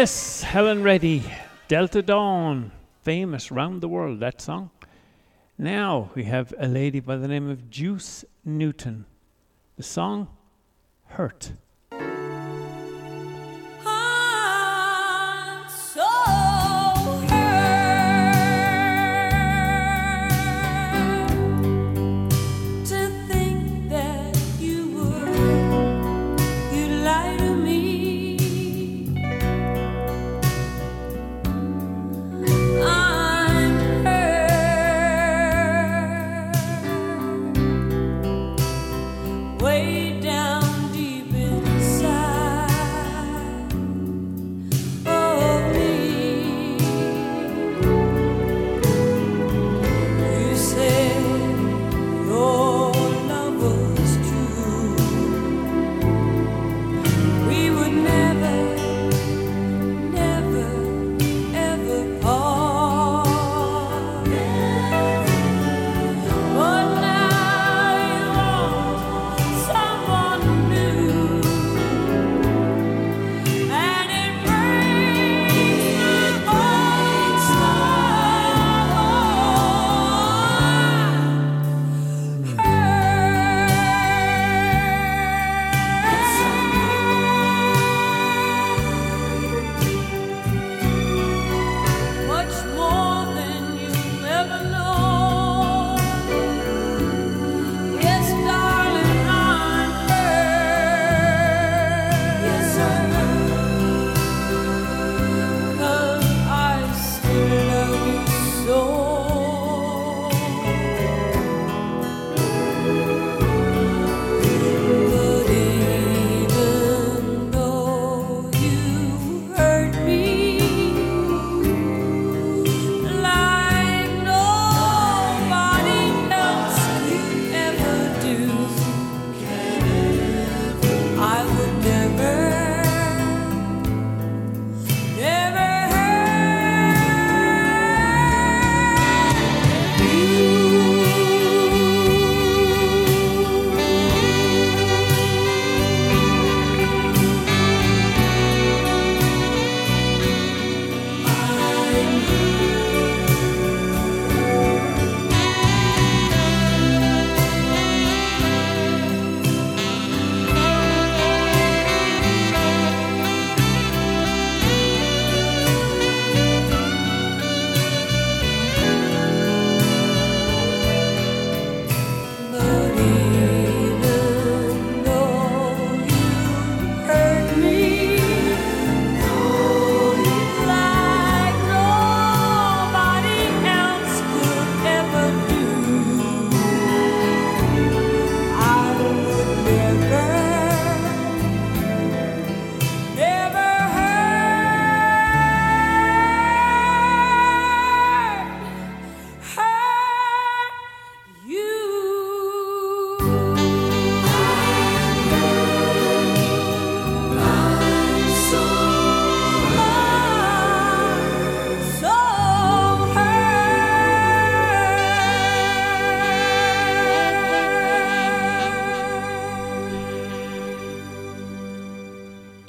Yes, 0.00 0.40
Helen 0.40 0.82
Reddy, 0.82 1.22
Delta 1.68 2.00
Dawn, 2.00 2.72
famous 3.02 3.52
round 3.52 3.82
the 3.82 3.88
world, 3.88 4.20
that 4.20 4.40
song. 4.40 4.70
Now 5.58 6.10
we 6.14 6.24
have 6.24 6.54
a 6.58 6.66
lady 6.66 7.00
by 7.00 7.16
the 7.16 7.28
name 7.28 7.50
of 7.50 7.68
Juice 7.68 8.24
Newton. 8.42 9.04
The 9.76 9.82
song, 9.82 10.28
Hurt. 11.04 11.52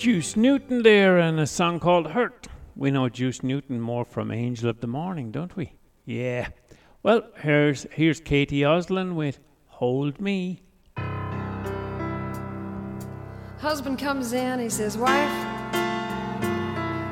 Juice 0.02 0.36
Newton 0.36 0.82
there 0.82 1.20
and 1.20 1.40
a 1.40 1.46
song 1.46 1.80
called 1.80 2.08
Hurt. 2.08 2.48
We 2.76 2.90
know 2.90 3.08
Juice 3.08 3.44
Newton 3.44 3.80
more 3.80 4.04
from 4.04 4.32
Angel 4.32 4.68
of 4.68 4.80
the 4.80 4.88
Morning, 4.88 5.30
don't 5.30 5.56
we? 5.56 5.76
Yeah. 6.06 6.48
Well, 7.04 7.22
here's 7.38 7.86
here's 7.92 8.20
K.T. 8.20 8.62
Oslin 8.62 9.14
with 9.14 9.40
Hold 9.68 10.20
Me. 10.20 10.64
Husband 13.60 14.00
comes 14.00 14.34
in, 14.34 14.60
he 14.60 14.70
says, 14.70 14.98
Wife, 14.98 15.30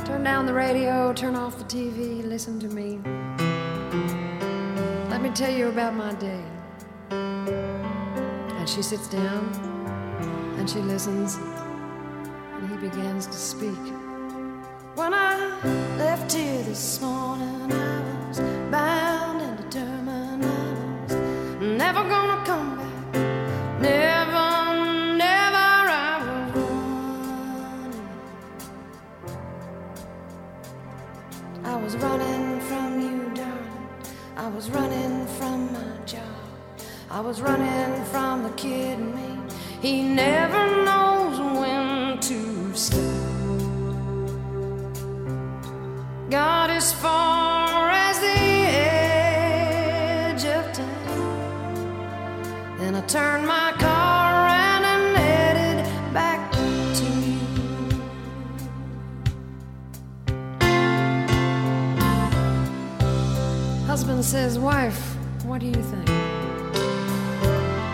turn 0.03 0.23
down 0.23 0.47
the 0.47 0.53
radio, 0.55 1.13
turn 1.13 1.35
off 1.35 1.59
the 1.59 1.65
TV, 1.65 2.27
listen 2.27 2.59
to 2.59 2.69
me. 2.69 2.97
Let 5.11 5.21
me 5.21 5.29
tell 5.29 5.53
you 5.53 5.67
about 5.67 5.93
my 5.93 6.15
day. 6.15 6.43
And 7.11 8.67
she 8.67 8.81
sits 8.81 9.07
down 9.07 9.53
and 10.57 10.67
she 10.67 10.79
listens 10.79 11.37
begins 12.81 13.27
to 13.27 13.33
speak. 13.33 13.93
When 14.95 15.13
I 15.13 15.35
left 15.97 16.31
here 16.31 16.63
this 16.63 17.01
morning, 17.01 17.71
I 17.73 18.27
was 18.27 18.39
bound 18.71 19.41
and 19.41 19.57
determined 19.57 20.45
I 20.45 20.73
was 21.03 21.15
never 21.61 22.03
gonna 22.07 22.41
come 22.45 22.77
back. 22.77 23.13
Never, 23.81 24.47
never 25.17 25.65
I 26.05 26.23
was 26.23 26.55
running. 26.55 28.05
I 31.65 31.75
was 31.75 31.95
running 31.97 32.59
from 32.61 33.01
you, 33.01 33.35
darling. 33.35 34.03
I 34.37 34.47
was 34.47 34.69
running 34.69 35.27
from 35.37 35.73
my 35.73 36.05
job. 36.05 36.23
I 37.11 37.19
was 37.19 37.41
running 37.41 38.05
from 38.05 38.43
the 38.43 38.51
kid 38.51 38.99
in 38.99 39.15
me. 39.15 39.37
He 39.81 40.03
never 40.03 40.85
knows 40.85 41.18
Got 46.29 46.69
as 46.69 46.93
far 46.93 47.89
as 47.89 48.19
the 48.21 48.39
edge 50.37 50.45
of 50.45 50.71
town. 50.71 51.75
Then 52.77 52.95
I 52.95 53.01
turned 53.01 53.45
my 53.45 53.73
car 53.77 54.45
around 54.45 54.85
and 54.85 55.17
headed 55.17 55.85
back 56.13 56.53
to 56.53 57.03
you. 57.27 57.39
Husband 63.87 64.23
says, 64.23 64.57
Wife, 64.57 65.17
what 65.43 65.59
do 65.59 65.65
you 65.65 65.73
think? 65.73 66.07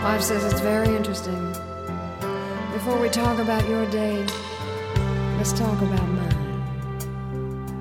Wife 0.04 0.22
says, 0.22 0.44
It's 0.44 0.60
very 0.60 0.94
interesting. 0.94 1.52
Before 2.72 3.00
we 3.00 3.08
talk 3.08 3.40
about 3.40 3.68
your 3.68 3.84
day, 3.90 4.24
let's 5.36 5.52
talk 5.52 5.80
about 5.82 6.08
mine. 6.08 7.00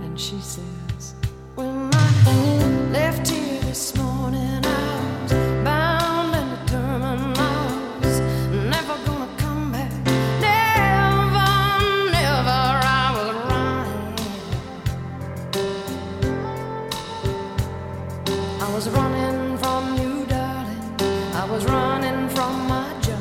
And 0.03 0.19
she 0.19 0.40
says, 0.40 1.15
When 1.56 1.90
I 1.94 2.90
left 2.91 3.27
here 3.27 3.61
this 3.61 3.95
morning, 3.95 4.61
I 4.65 5.22
was 5.23 5.32
bound 5.64 6.36
and 6.36 6.65
determined 6.65 7.38
I 7.38 7.99
was 8.02 8.19
never 8.52 8.95
gonna 9.06 9.30
come 9.38 9.72
back. 9.72 9.91
Never, 10.41 11.52
never, 12.11 12.61
I 12.84 13.07
was 13.18 13.30
running. 13.52 14.15
I 18.61 18.73
was 18.76 18.90
running 18.90 19.57
from 19.57 19.84
you, 19.98 20.26
darling. 20.26 20.84
I 21.34 21.45
was 21.49 21.64
running 21.65 22.30
from 22.30 22.68
my 22.68 22.90
job. 23.02 23.19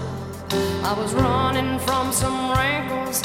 I 0.83 0.93
was 1.01 1.15
running 1.15 1.79
from 1.79 2.13
some 2.13 2.51
wrinkles. 2.51 3.23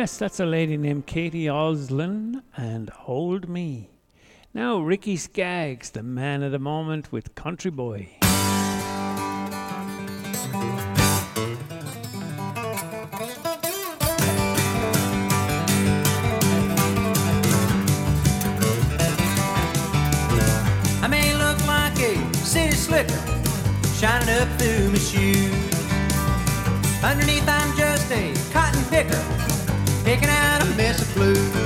Yes, 0.00 0.16
that's 0.16 0.40
a 0.40 0.46
lady 0.46 0.78
named 0.78 1.04
K.T. 1.04 1.44
Oslin 1.44 2.40
and 2.56 2.88
Hold 2.88 3.50
Me. 3.50 3.90
Now, 4.54 4.80
Ricky 4.80 5.18
Skaggs, 5.18 5.90
the 5.90 6.02
man 6.02 6.42
of 6.42 6.52
the 6.52 6.58
moment 6.58 7.12
with 7.12 7.34
Country 7.34 7.70
Boy. 7.70 8.08
I 21.02 21.08
may 21.10 21.34
look 21.36 21.66
like 21.66 22.00
a 22.00 22.34
city 22.36 22.74
slicker 22.74 23.12
shining 23.96 24.30
up 24.30 24.48
through 24.58 24.92
my 24.92 24.96
shoes. 24.96 25.74
Underneath, 27.04 27.46
I'm 27.46 27.76
just 27.76 28.10
a 28.10 28.32
cotton 28.50 28.82
picker 28.84 29.49
mess 31.20 31.59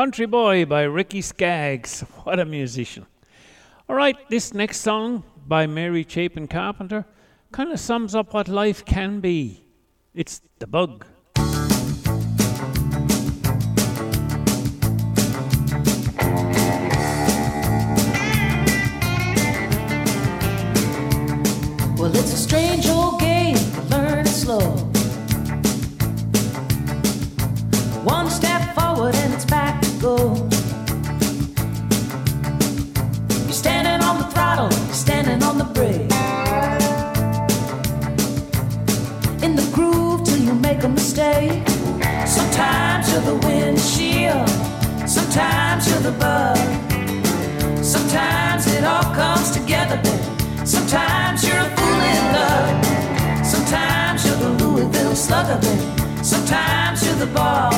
Country 0.00 0.24
Boy 0.24 0.64
by 0.64 0.84
Ricky 0.84 1.20
Skaggs. 1.20 2.00
What 2.24 2.40
a 2.40 2.46
musician. 2.46 3.04
All 3.86 3.94
right, 3.94 4.16
this 4.30 4.54
next 4.54 4.80
song 4.80 5.24
by 5.46 5.66
Mary 5.66 6.06
Chapin 6.08 6.48
Carpenter 6.48 7.04
kind 7.52 7.70
of 7.70 7.78
sums 7.78 8.14
up 8.14 8.32
what 8.32 8.48
life 8.48 8.82
can 8.86 9.20
be. 9.20 9.66
It's 10.14 10.40
The 10.58 10.66
Bug. 10.66 11.04
Well, 21.98 22.16
it's 22.16 22.32
a 22.32 22.38
strange 22.38 22.86
old 22.86 23.20
game, 23.20 23.58
learn 23.90 24.20
it 24.20 24.28
slow. 24.28 24.60
One 28.02 28.30
step 28.30 28.74
forward 28.74 29.14
and 29.14 29.39
throttle, 34.30 34.70
standing 34.92 35.42
on 35.42 35.58
the 35.58 35.64
brake. 35.64 36.10
In 39.42 39.56
the 39.56 39.68
groove 39.72 40.24
till 40.24 40.38
you 40.38 40.54
make 40.54 40.82
a 40.84 40.88
mistake. 40.88 41.66
Sometimes 42.26 43.10
you're 43.12 43.22
the 43.22 43.36
windshield, 43.46 44.48
sometimes 45.08 45.88
you're 45.88 46.00
the 46.00 46.12
bug. 46.12 46.58
Sometimes 47.84 48.66
it 48.66 48.84
all 48.84 49.14
comes 49.14 49.50
together, 49.50 49.96
baby. 49.96 50.66
Sometimes 50.66 51.46
you're 51.46 51.58
a 51.58 51.70
fool 51.76 52.00
in 52.14 52.24
love. 52.38 53.46
Sometimes 53.46 54.26
you're 54.26 54.36
the 54.36 54.50
Louisville 54.62 55.16
slugger, 55.16 55.58
baby. 55.60 56.22
Sometimes 56.22 57.04
you're 57.04 57.16
the 57.16 57.26
ball. 57.26 57.72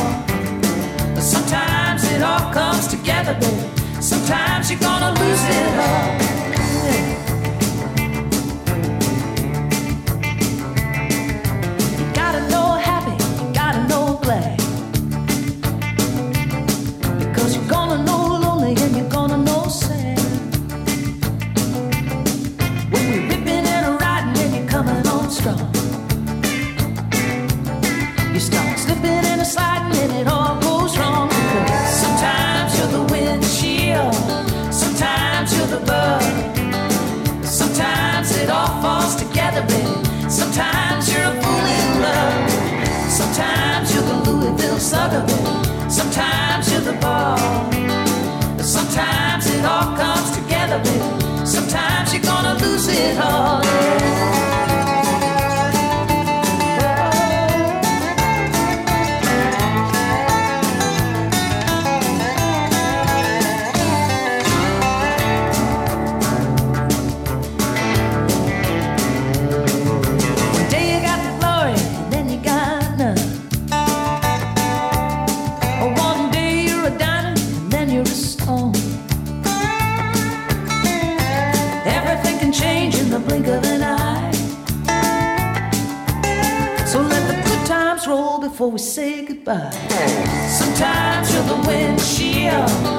But 1.15 1.23
sometimes 1.23 2.05
it 2.13 2.23
all 2.23 2.53
comes 2.53 2.89
together, 2.89 3.35
baby. 3.35 3.71
Sometimes 4.01 4.71
you're 4.71 4.81
gonna 4.81 5.13
lose 5.21 5.45
it 5.45 5.79
all. 5.79 6.32
Louisville 44.93 45.09
slugger, 45.09 45.27
baby. 45.27 45.91
Sometimes 45.91 46.71
you're 46.71 46.81
the 46.81 46.93
ball. 47.01 47.39
Sometimes 48.59 49.47
it 49.47 49.65
all 49.65 49.97
comes 49.97 50.31
together, 50.37 50.79
baby. 50.85 51.47
Sometimes 51.47 52.13
you're 52.13 52.23
gonna 52.23 52.55
lose 52.61 52.89
it 52.89 53.19
all. 53.19 53.63
One 53.63 54.32
before 88.63 88.73
we 88.75 88.79
say 88.79 89.25
goodbye. 89.25 89.71
Sometimes 90.47 91.35
you're 91.35 91.43
the 91.43 91.65
windshield, 91.67 92.92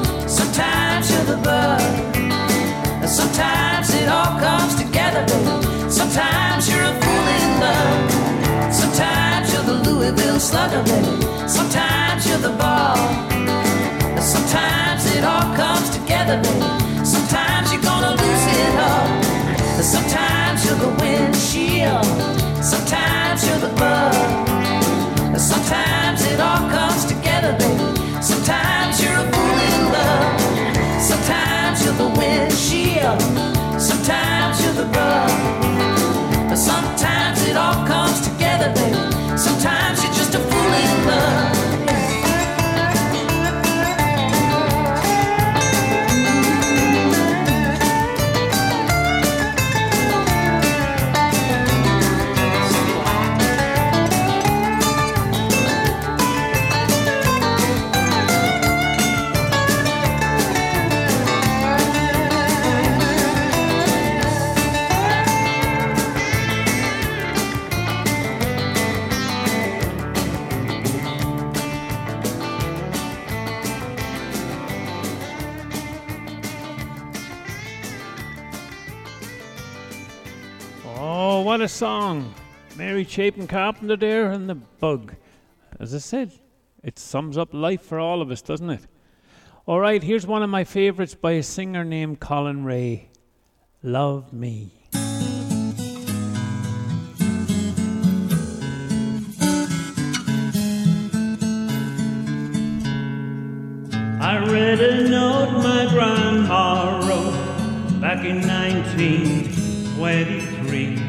Sometimes 25.54 26.26
it 26.26 26.40
all 26.40 26.68
comes 26.72 27.06
together, 27.06 27.56
baby. 27.60 28.24
Sometimes 28.24 29.00
you're 29.00 29.14
a 29.14 29.32
fool 29.32 29.60
in 29.70 29.94
love. 29.94 31.00
Sometimes 31.00 31.86
you're 31.86 31.94
the 31.94 32.10
windshield. 32.18 33.63
Song! 81.84 82.32
Mary 82.78 83.04
Chapin 83.04 83.46
Carpenter 83.46 83.98
there 83.98 84.32
and 84.32 84.50
the 84.50 84.56
bug. 84.56 85.16
As 85.82 85.94
I 85.94 85.98
said, 85.98 86.32
it 86.82 86.98
sums 86.98 87.38
up 87.38 87.54
life 87.54 87.82
for 87.82 88.00
all 88.00 88.22
of 88.22 88.32
us, 88.32 88.42
doesn't 88.42 88.70
it? 88.70 88.80
All 89.66 89.82
right, 89.82 90.02
here's 90.02 90.26
one 90.26 90.44
of 90.44 90.50
my 90.50 90.64
favorites 90.64 91.14
by 91.14 91.34
a 91.34 91.44
singer 91.44 91.84
named 91.84 92.22
Collin 92.22 92.64
Raye. 92.64 93.10
Love 93.82 94.32
Me. 94.32 94.72
I 104.22 104.38
read 104.48 104.80
a 104.80 105.10
note 105.10 105.52
my 105.62 105.90
grandma 105.92 107.02
wrote 107.06 107.34
back 108.00 108.24
in 108.24 108.38
1923. 108.48 111.03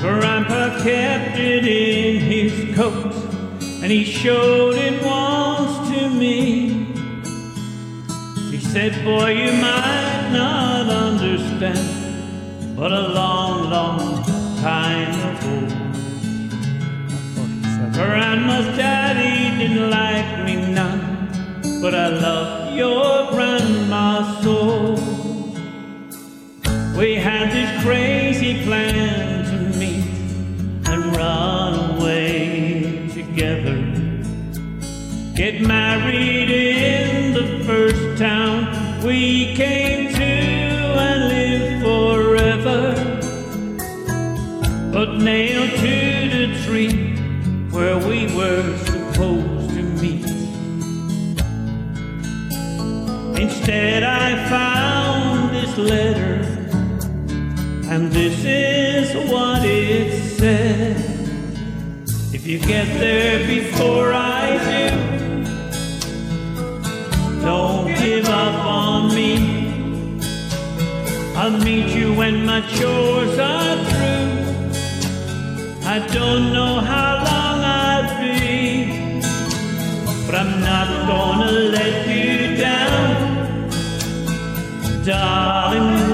Grandpa 0.00 0.82
kept 0.82 1.38
it 1.38 1.64
in 1.66 2.20
his 2.20 2.76
coat 2.76 3.14
and 3.82 3.90
he 3.90 4.04
showed 4.04 4.74
it 4.74 5.02
once 5.02 5.88
to 5.90 6.10
me. 6.10 6.92
He 8.50 8.58
said, 8.58 9.04
Boy, 9.04 9.30
you 9.30 9.52
might 9.52 10.30
not 10.32 10.88
understand, 10.88 12.76
but 12.76 12.92
a 12.92 13.08
long, 13.08 13.70
long 13.70 14.24
time 14.60 15.14
ago. 15.36 15.76
Grandma's 17.92 18.76
daddy 18.76 19.56
didn't 19.56 19.88
like 19.88 20.44
me 20.44 20.74
none, 20.74 21.30
but 21.80 21.94
I 21.94 22.08
love 22.08 22.76
your 22.76 23.30
grandma 23.30 24.40
so. 24.42 24.94
We 26.98 27.14
had 27.14 27.50
this 27.50 27.82
crazy 27.82 28.62
plan 28.64 29.45
run 31.16 31.96
away 31.96 33.08
together. 33.14 33.76
Get 35.34 35.60
married 35.62 36.50
in 36.50 37.32
the 37.32 37.64
first 37.64 38.18
town 38.18 38.56
we 39.04 39.54
came 39.54 40.12
to 40.12 40.22
and 40.22 41.20
live 41.34 41.82
forever. 41.82 42.82
But 44.92 45.18
nailed 45.18 45.70
to 45.70 45.96
the 46.36 46.46
tree 46.64 47.14
where 47.70 47.98
we 47.98 48.34
were 48.34 48.76
supposed 48.78 49.70
to 49.76 49.82
meet. 50.02 50.26
Instead, 53.40 54.02
I 54.02 54.48
found 54.48 55.54
this 55.54 55.76
letter, 55.78 56.34
and 57.92 58.10
this 58.10 58.42
is 58.44 59.30
what 59.30 59.64
it 59.64 60.25
said. 60.38 60.96
If 62.34 62.46
you 62.46 62.58
get 62.58 62.86
there 63.00 63.46
before 63.46 64.12
I 64.12 64.58
do, 64.70 64.86
don't 67.40 67.88
give 67.98 68.28
up 68.28 68.56
on 68.66 69.14
me. 69.14 69.32
I'll 71.36 71.58
meet 71.68 71.88
you 71.96 72.14
when 72.14 72.44
my 72.44 72.60
chores 72.76 73.38
are 73.38 73.76
through. 73.88 74.26
I 75.94 75.98
don't 76.12 76.52
know 76.52 76.74
how 76.92 77.10
long 77.30 77.58
I'll 77.84 78.08
be, 78.20 79.20
but 80.26 80.34
I'm 80.34 80.60
not 80.60 80.88
gonna 81.10 81.52
let 81.76 82.08
you 82.08 82.56
down. 82.56 83.06
Darling, 85.04 86.05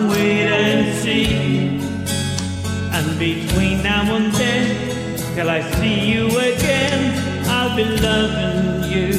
and 4.14 4.32
then, 4.32 5.34
till 5.34 5.48
I 5.48 5.60
see 5.76 6.12
you 6.12 6.26
again, 6.26 7.47
I'll 7.48 7.74
be 7.74 7.84
loving 7.84 8.90
you. 8.93 9.12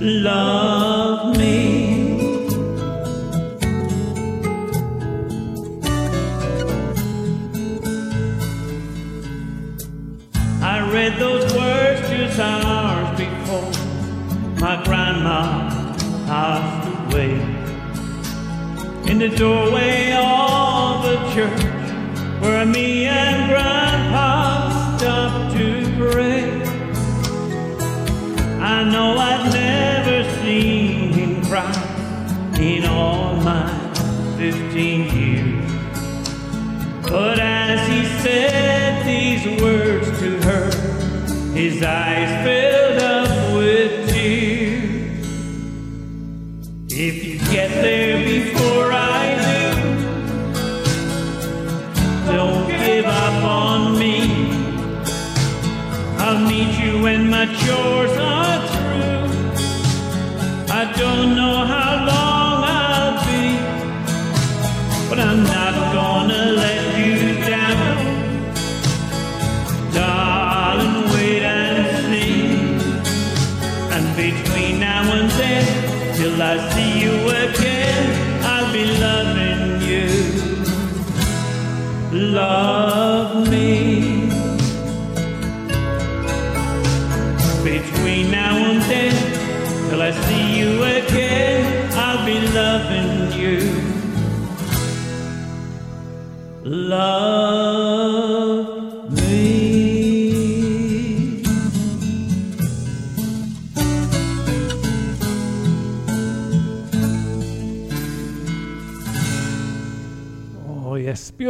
Love 0.00 1.36
me. 1.36 2.10
I 10.62 10.90
read 10.92 11.18
those 11.18 11.52
words 11.54 12.00
just 12.10 12.38
hours 12.38 13.18
before 13.18 13.72
my 14.60 14.82
grandma 14.84 15.70
passed 16.26 17.14
away. 17.14 17.32
In 19.10 19.18
the 19.18 19.30
doorway 19.30 20.12
of 20.12 21.02
the 21.02 21.16
church 21.34 21.69
where 22.40 22.64
me 22.64 23.06
and 23.06 23.50
Grandpa 23.50 24.96
stopped 24.96 25.56
to 25.56 25.94
pray. 25.98 26.62
I 28.60 28.84
know 28.84 29.16
I'd 29.18 29.52
never 29.52 30.24
seen 30.40 31.12
him 31.12 31.44
cry 31.44 31.72
in 32.58 32.86
all 32.86 33.36
my 33.36 33.68
15 34.38 35.16
years. 35.16 35.72
But 37.02 37.38
as 37.40 37.86
he 37.88 38.04
said 38.22 39.04
these 39.04 39.60
words 39.60 40.08
to 40.20 40.40
her, 40.42 40.70
his 41.52 41.82
eyes 41.82 42.44
filled 42.44 43.02
up 43.02 43.54
with 43.54 44.08
tears. 44.08 45.26
If 46.88 47.24
you 47.24 47.38
get 47.52 47.70
there 47.82 48.24
before 48.24 48.59
not 57.52 57.66
yours. 57.66 58.39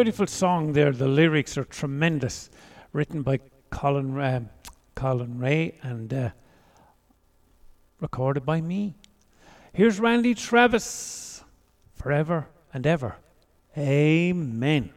beautiful 0.00 0.26
song 0.26 0.72
there. 0.72 0.92
The 0.92 1.06
lyrics 1.06 1.58
are 1.58 1.64
tremendous, 1.64 2.48
written 2.94 3.20
by 3.20 3.38
Collin, 3.68 4.18
uh, 4.18 4.40
Collin 4.94 5.38
Raye 5.38 5.74
and 5.82 6.14
uh, 6.14 6.30
recorded 8.00 8.46
by 8.46 8.62
me. 8.62 8.94
Here's 9.74 10.00
Randy 10.00 10.34
Travis 10.34 11.44
forever 11.96 12.48
and 12.72 12.86
ever. 12.86 13.16
Amen. 13.76 14.90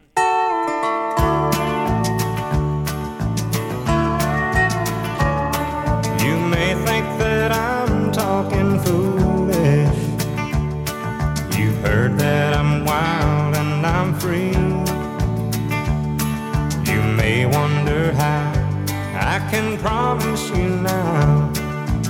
can 19.54 19.78
promise 19.78 20.50
you 20.50 20.68
now 20.68 21.48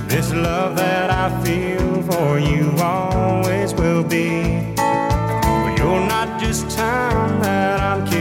this 0.07 0.33
love 0.33 0.75
that 0.75 1.11
I 1.11 1.25
feel 1.43 2.01
for 2.09 2.39
you 2.39 2.71
always 2.79 3.71
will 3.75 4.03
be. 4.03 4.29
You're 5.77 6.05
not 6.15 6.39
just 6.41 6.63
time 6.75 7.39
that 7.41 7.79
I'm 7.79 8.03
keeping. 8.05 8.14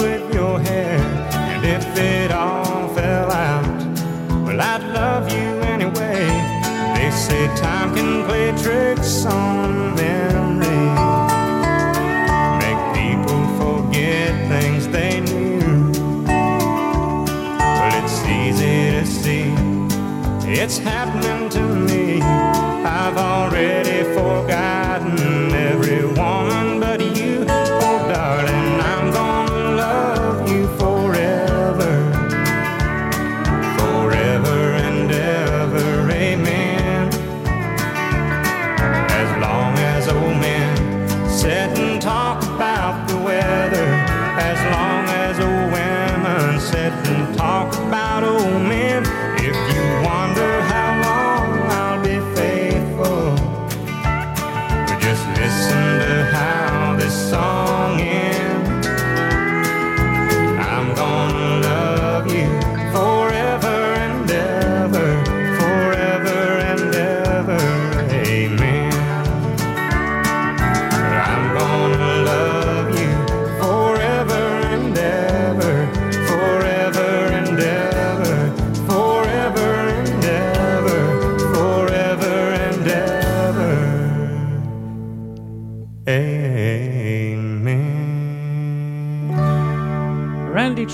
with 0.00 0.34
your 0.34 0.58
hair. 0.58 0.98
And 1.52 1.64
if 1.64 1.84
it 1.96 2.32
all 2.32 2.88
fell 2.94 3.30
out, 3.30 3.64
well, 4.44 4.60
I'd 4.60 4.82
love 4.94 5.30
you 5.30 5.60
anyway. 5.74 6.26
They 6.94 7.10
say 7.10 7.46
time 7.56 7.94
can 7.94 8.24
play 8.26 8.50
tricks 8.62 9.24
on 9.26 9.94
memory, 9.94 10.86
make 12.62 12.82
people 13.00 13.40
forget 13.60 14.32
things 14.48 14.88
they 14.88 15.20
knew. 15.20 15.92
Well, 17.58 17.92
it's 18.00 18.18
easy 18.40 18.78
to 18.96 19.04
see, 19.06 19.52
it's 20.60 20.78
happening. 20.78 21.19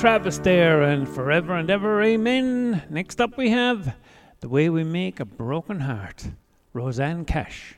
Travis 0.01 0.39
there, 0.39 0.82
and 0.82 1.09
forever 1.09 1.55
and 1.55 1.70
ever, 1.70 2.02
amen. 2.02 2.82
Next 2.90 3.20
up, 3.20 3.36
we 3.36 3.51
have 3.51 3.97
The 4.40 4.48
Way 4.48 4.68
We 4.68 4.85
Make 4.85 5.20
a 5.20 5.24
Broken 5.24 5.81
Heart, 5.81 6.28
Rosanne 6.74 7.24
Cash. 7.24 7.77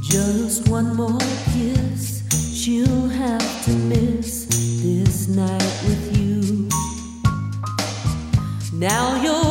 Just 0.00 0.68
one 0.68 0.96
more 0.96 1.18
kiss, 1.52 2.22
she'll 2.54 3.08
have 3.08 3.64
to 3.64 3.72
miss 3.72 4.46
this 4.80 5.28
night 5.28 5.82
with 5.84 6.16
you. 6.16 6.68
Now 8.72 9.20
you're 9.22 9.45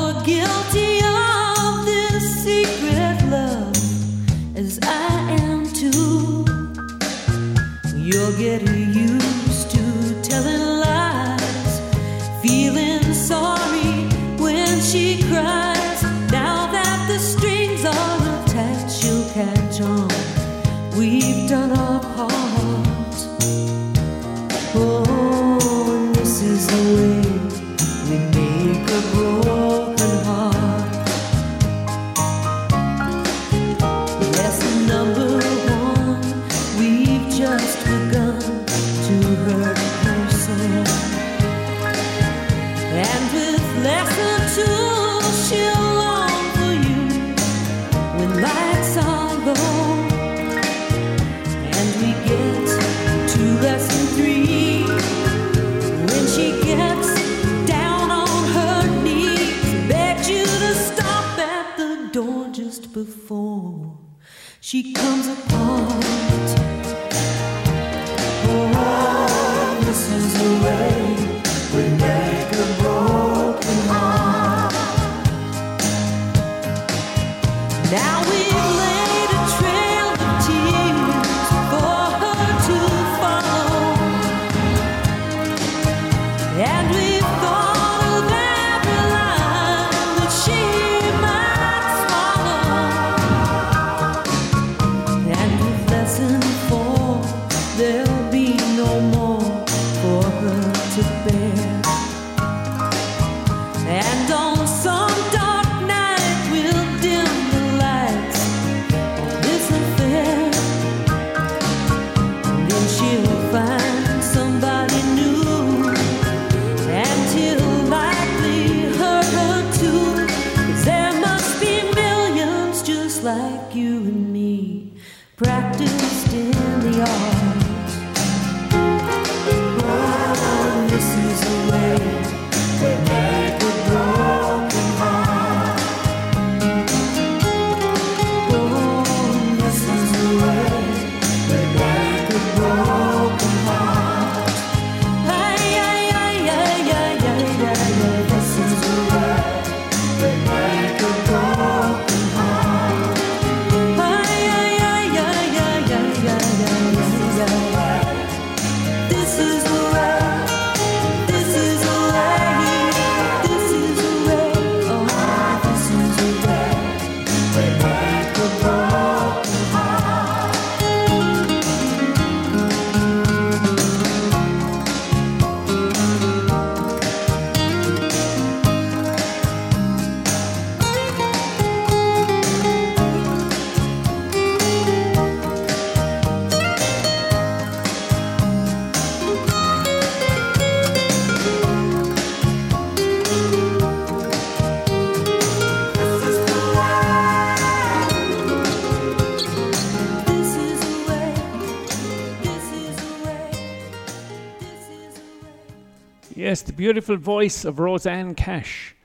beautiful 206.86 207.18
voice 207.18 207.66
of 207.66 207.80
Rosanne 207.80 208.36
Cash. 208.36 208.96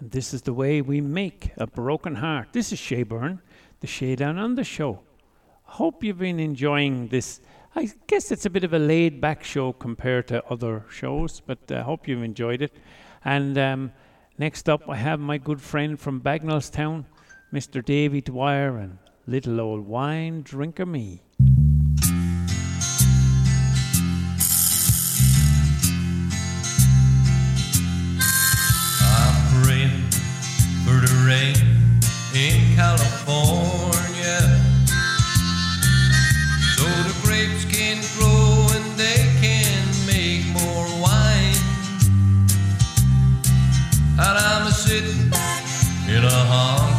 And 0.00 0.10
this 0.10 0.34
is 0.34 0.42
the 0.42 0.52
way 0.52 0.82
we 0.82 1.00
make 1.00 1.52
a 1.56 1.64
broken 1.64 2.16
heart. 2.16 2.48
This 2.52 2.72
is 2.72 2.78
Shay 2.80 3.04
Byrne, 3.04 3.40
the 3.78 3.86
Shay 3.86 4.16
Down 4.16 4.56
the 4.56 4.64
show. 4.64 4.98
Hope 5.62 6.02
you've 6.02 6.18
been 6.18 6.40
enjoying 6.40 7.06
this. 7.06 7.40
I 7.76 7.88
guess 8.08 8.32
it's 8.32 8.46
a 8.46 8.50
bit 8.50 8.64
of 8.64 8.72
a 8.72 8.80
laid 8.80 9.20
back 9.20 9.44
show 9.44 9.72
compared 9.72 10.26
to 10.26 10.44
other 10.46 10.84
shows, 10.90 11.38
but 11.38 11.60
I 11.70 11.76
uh, 11.76 11.84
hope 11.84 12.08
you've 12.08 12.24
enjoyed 12.24 12.62
it. 12.62 12.72
And 13.24 13.56
um, 13.56 13.92
next 14.36 14.68
up, 14.68 14.88
I 14.88 14.96
have 14.96 15.20
my 15.20 15.38
good 15.38 15.60
friend 15.60 16.00
from 16.00 16.20
Bagenalstown, 16.20 17.04
Mr. 17.52 17.84
Davy 17.84 18.22
Dwyer, 18.22 18.76
and 18.76 18.98
little 19.28 19.60
old 19.60 19.86
wine 19.86 20.42
drinker 20.42 20.84
me. 20.84 21.22
to 31.00 31.14
rain 31.26 31.56
in 32.34 32.76
California. 32.76 34.40
So 36.76 36.84
the 36.84 37.14
grapes 37.22 37.64
can 37.64 38.02
grow 38.16 38.66
and 38.76 38.98
they 38.98 39.20
can 39.40 39.86
make 40.06 40.44
more 40.52 40.86
wine. 41.00 41.56
And 44.18 44.38
I'm 44.38 44.66
a 44.66 44.72
sitting 44.72 45.32
in 46.08 46.24
a 46.24 46.30
hall. 46.30 46.89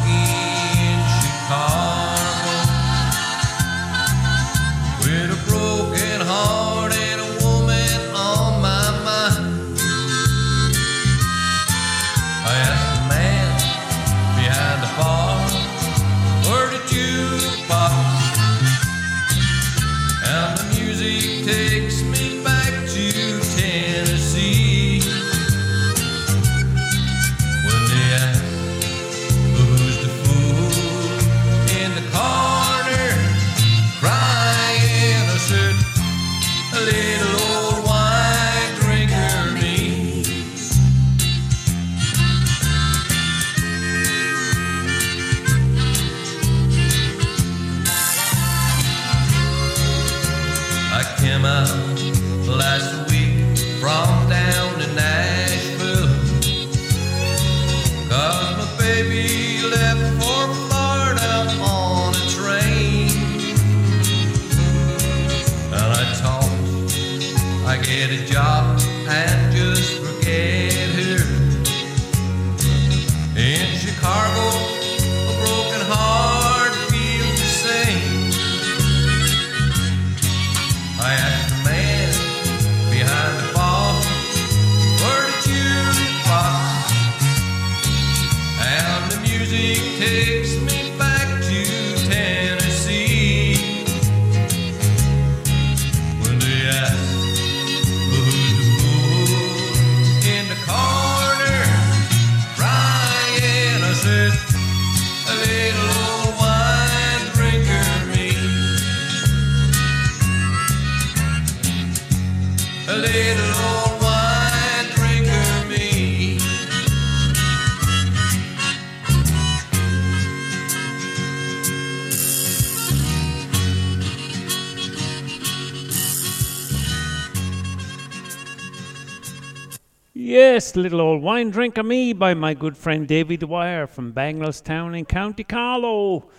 Yes, 130.72 130.78
little 130.78 131.02
old 131.02 131.22
wine 131.22 131.50
drink 131.50 131.78
of 131.78 131.86
me 131.86 132.14
by 132.14 132.34
my 132.34 132.54
good 132.54 132.78
friend 132.78 133.06
Davy 133.06 133.36
Dwyer 133.36 133.88
from 133.88 134.14
Bagenalstown 134.14 134.98
in 134.98 135.04
County 135.04 135.44
Carlow. 135.44 136.30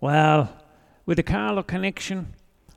Well, 0.00 0.56
with 1.06 1.16
the 1.16 1.24
Carlow 1.24 1.64
connection, 1.64 2.32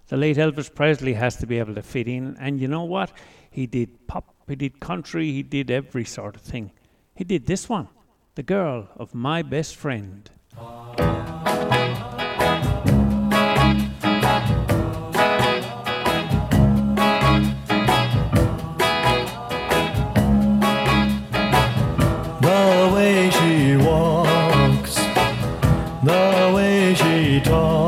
the 0.08 0.18
late 0.18 0.38
Elvis 0.38 0.74
Presley 0.74 1.14
has 1.14 1.36
to 1.36 1.46
be 1.46 1.60
able 1.60 1.76
to 1.76 1.84
fit 1.84 2.08
in. 2.08 2.36
And 2.40 2.60
you 2.60 2.68
know 2.68 2.86
what? 2.86 3.12
He 3.52 3.68
did 3.68 4.08
pop, 4.08 4.34
he 4.48 4.56
did 4.56 4.80
country, 4.80 5.32
he 5.32 5.44
did 5.44 5.70
every 5.70 6.04
sort 6.04 6.36
of 6.36 6.42
thing. 6.42 6.72
He 7.14 7.24
did 7.24 7.46
this 7.46 7.70
one 7.70 7.90
The 8.34 8.42
Girl 8.42 8.88
of 8.96 9.14
My 9.14 9.44
Best 9.44 9.76
Friend. 9.76 10.28
Ah. 10.58 11.13
guitar. 27.44 27.83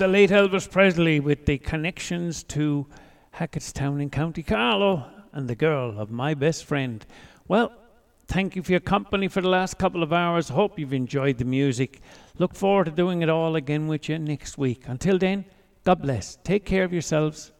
the 0.00 0.08
late 0.08 0.30
Elvis 0.30 0.70
Presley 0.70 1.20
with 1.20 1.44
the 1.44 1.58
connections 1.58 2.42
to 2.44 2.86
Hacketstown 3.34 4.00
in 4.00 4.08
County 4.08 4.42
Carlow 4.42 5.04
and 5.34 5.46
the 5.46 5.54
girl 5.54 6.00
of 6.00 6.10
my 6.10 6.32
best 6.32 6.64
friend. 6.64 7.04
Well, 7.48 7.70
thank 8.26 8.56
you 8.56 8.62
for 8.62 8.70
your 8.70 8.80
company 8.80 9.28
for 9.28 9.42
the 9.42 9.50
last 9.50 9.76
couple 9.76 10.02
of 10.02 10.10
hours. 10.10 10.48
Hope 10.48 10.78
you've 10.78 10.94
enjoyed 10.94 11.36
the 11.36 11.44
music. 11.44 12.00
Look 12.38 12.54
forward 12.54 12.86
to 12.86 12.92
doing 12.92 13.20
it 13.20 13.28
all 13.28 13.56
again 13.56 13.88
with 13.88 14.08
you 14.08 14.18
next 14.18 14.56
week. 14.56 14.84
Until 14.86 15.18
then, 15.18 15.44
God 15.84 16.00
bless. 16.00 16.38
Take 16.44 16.64
care 16.64 16.84
of 16.84 16.94
yourselves. 16.94 17.52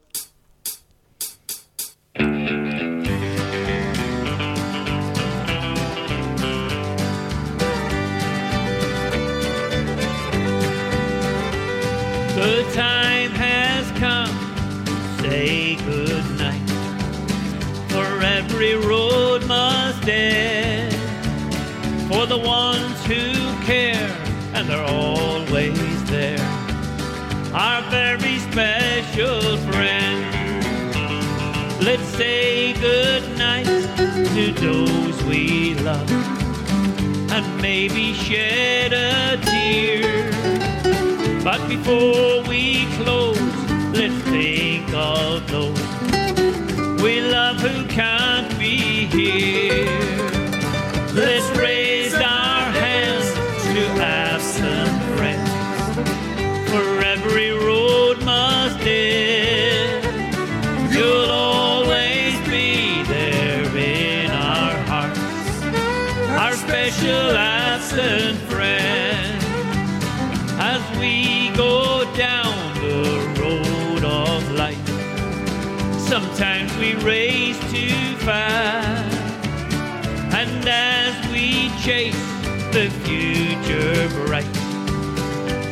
maybe 37.60 38.14
shed 38.14 38.92
a 38.92 39.36
tear. 39.44 40.30
But 41.42 41.66
before 41.68 42.42
we 42.48 42.86
close, 42.96 43.40
let's 43.92 44.14
think 44.24 44.92
of 44.94 45.46
those 45.50 45.90
we 47.02 47.20
love 47.22 47.60
who 47.60 47.86
can't 47.86 48.50
be 48.58 49.06
here. 49.06 49.86
Let's 51.14 51.48
raise 51.58 51.79
race 77.02 77.58
to 77.72 77.88
find. 78.24 79.12
And 80.32 80.68
as 80.68 81.14
we 81.32 81.70
chase 81.80 82.14
the 82.72 82.88
future 83.04 84.08
bright, 84.26 84.46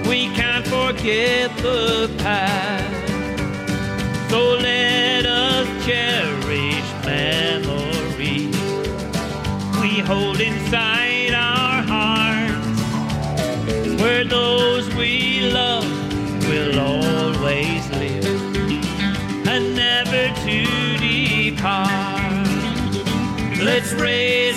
we 0.08 0.28
can't 0.34 0.66
forget 0.66 1.56
the 1.58 2.10
past. 2.18 3.08
So 4.30 4.56
let 4.56 5.26
us 5.26 5.68
cherish 5.86 6.88
memories 7.04 8.56
we 9.80 10.00
hold 10.00 10.40
inside 10.40 11.32
our 11.34 11.82
hearts, 11.82 12.80
where 14.00 14.24
those 14.24 14.92
we 14.94 15.50
love 15.50 15.86
will 16.48 16.78
always. 16.78 17.77
let's 23.68 23.92
raise 23.92 24.56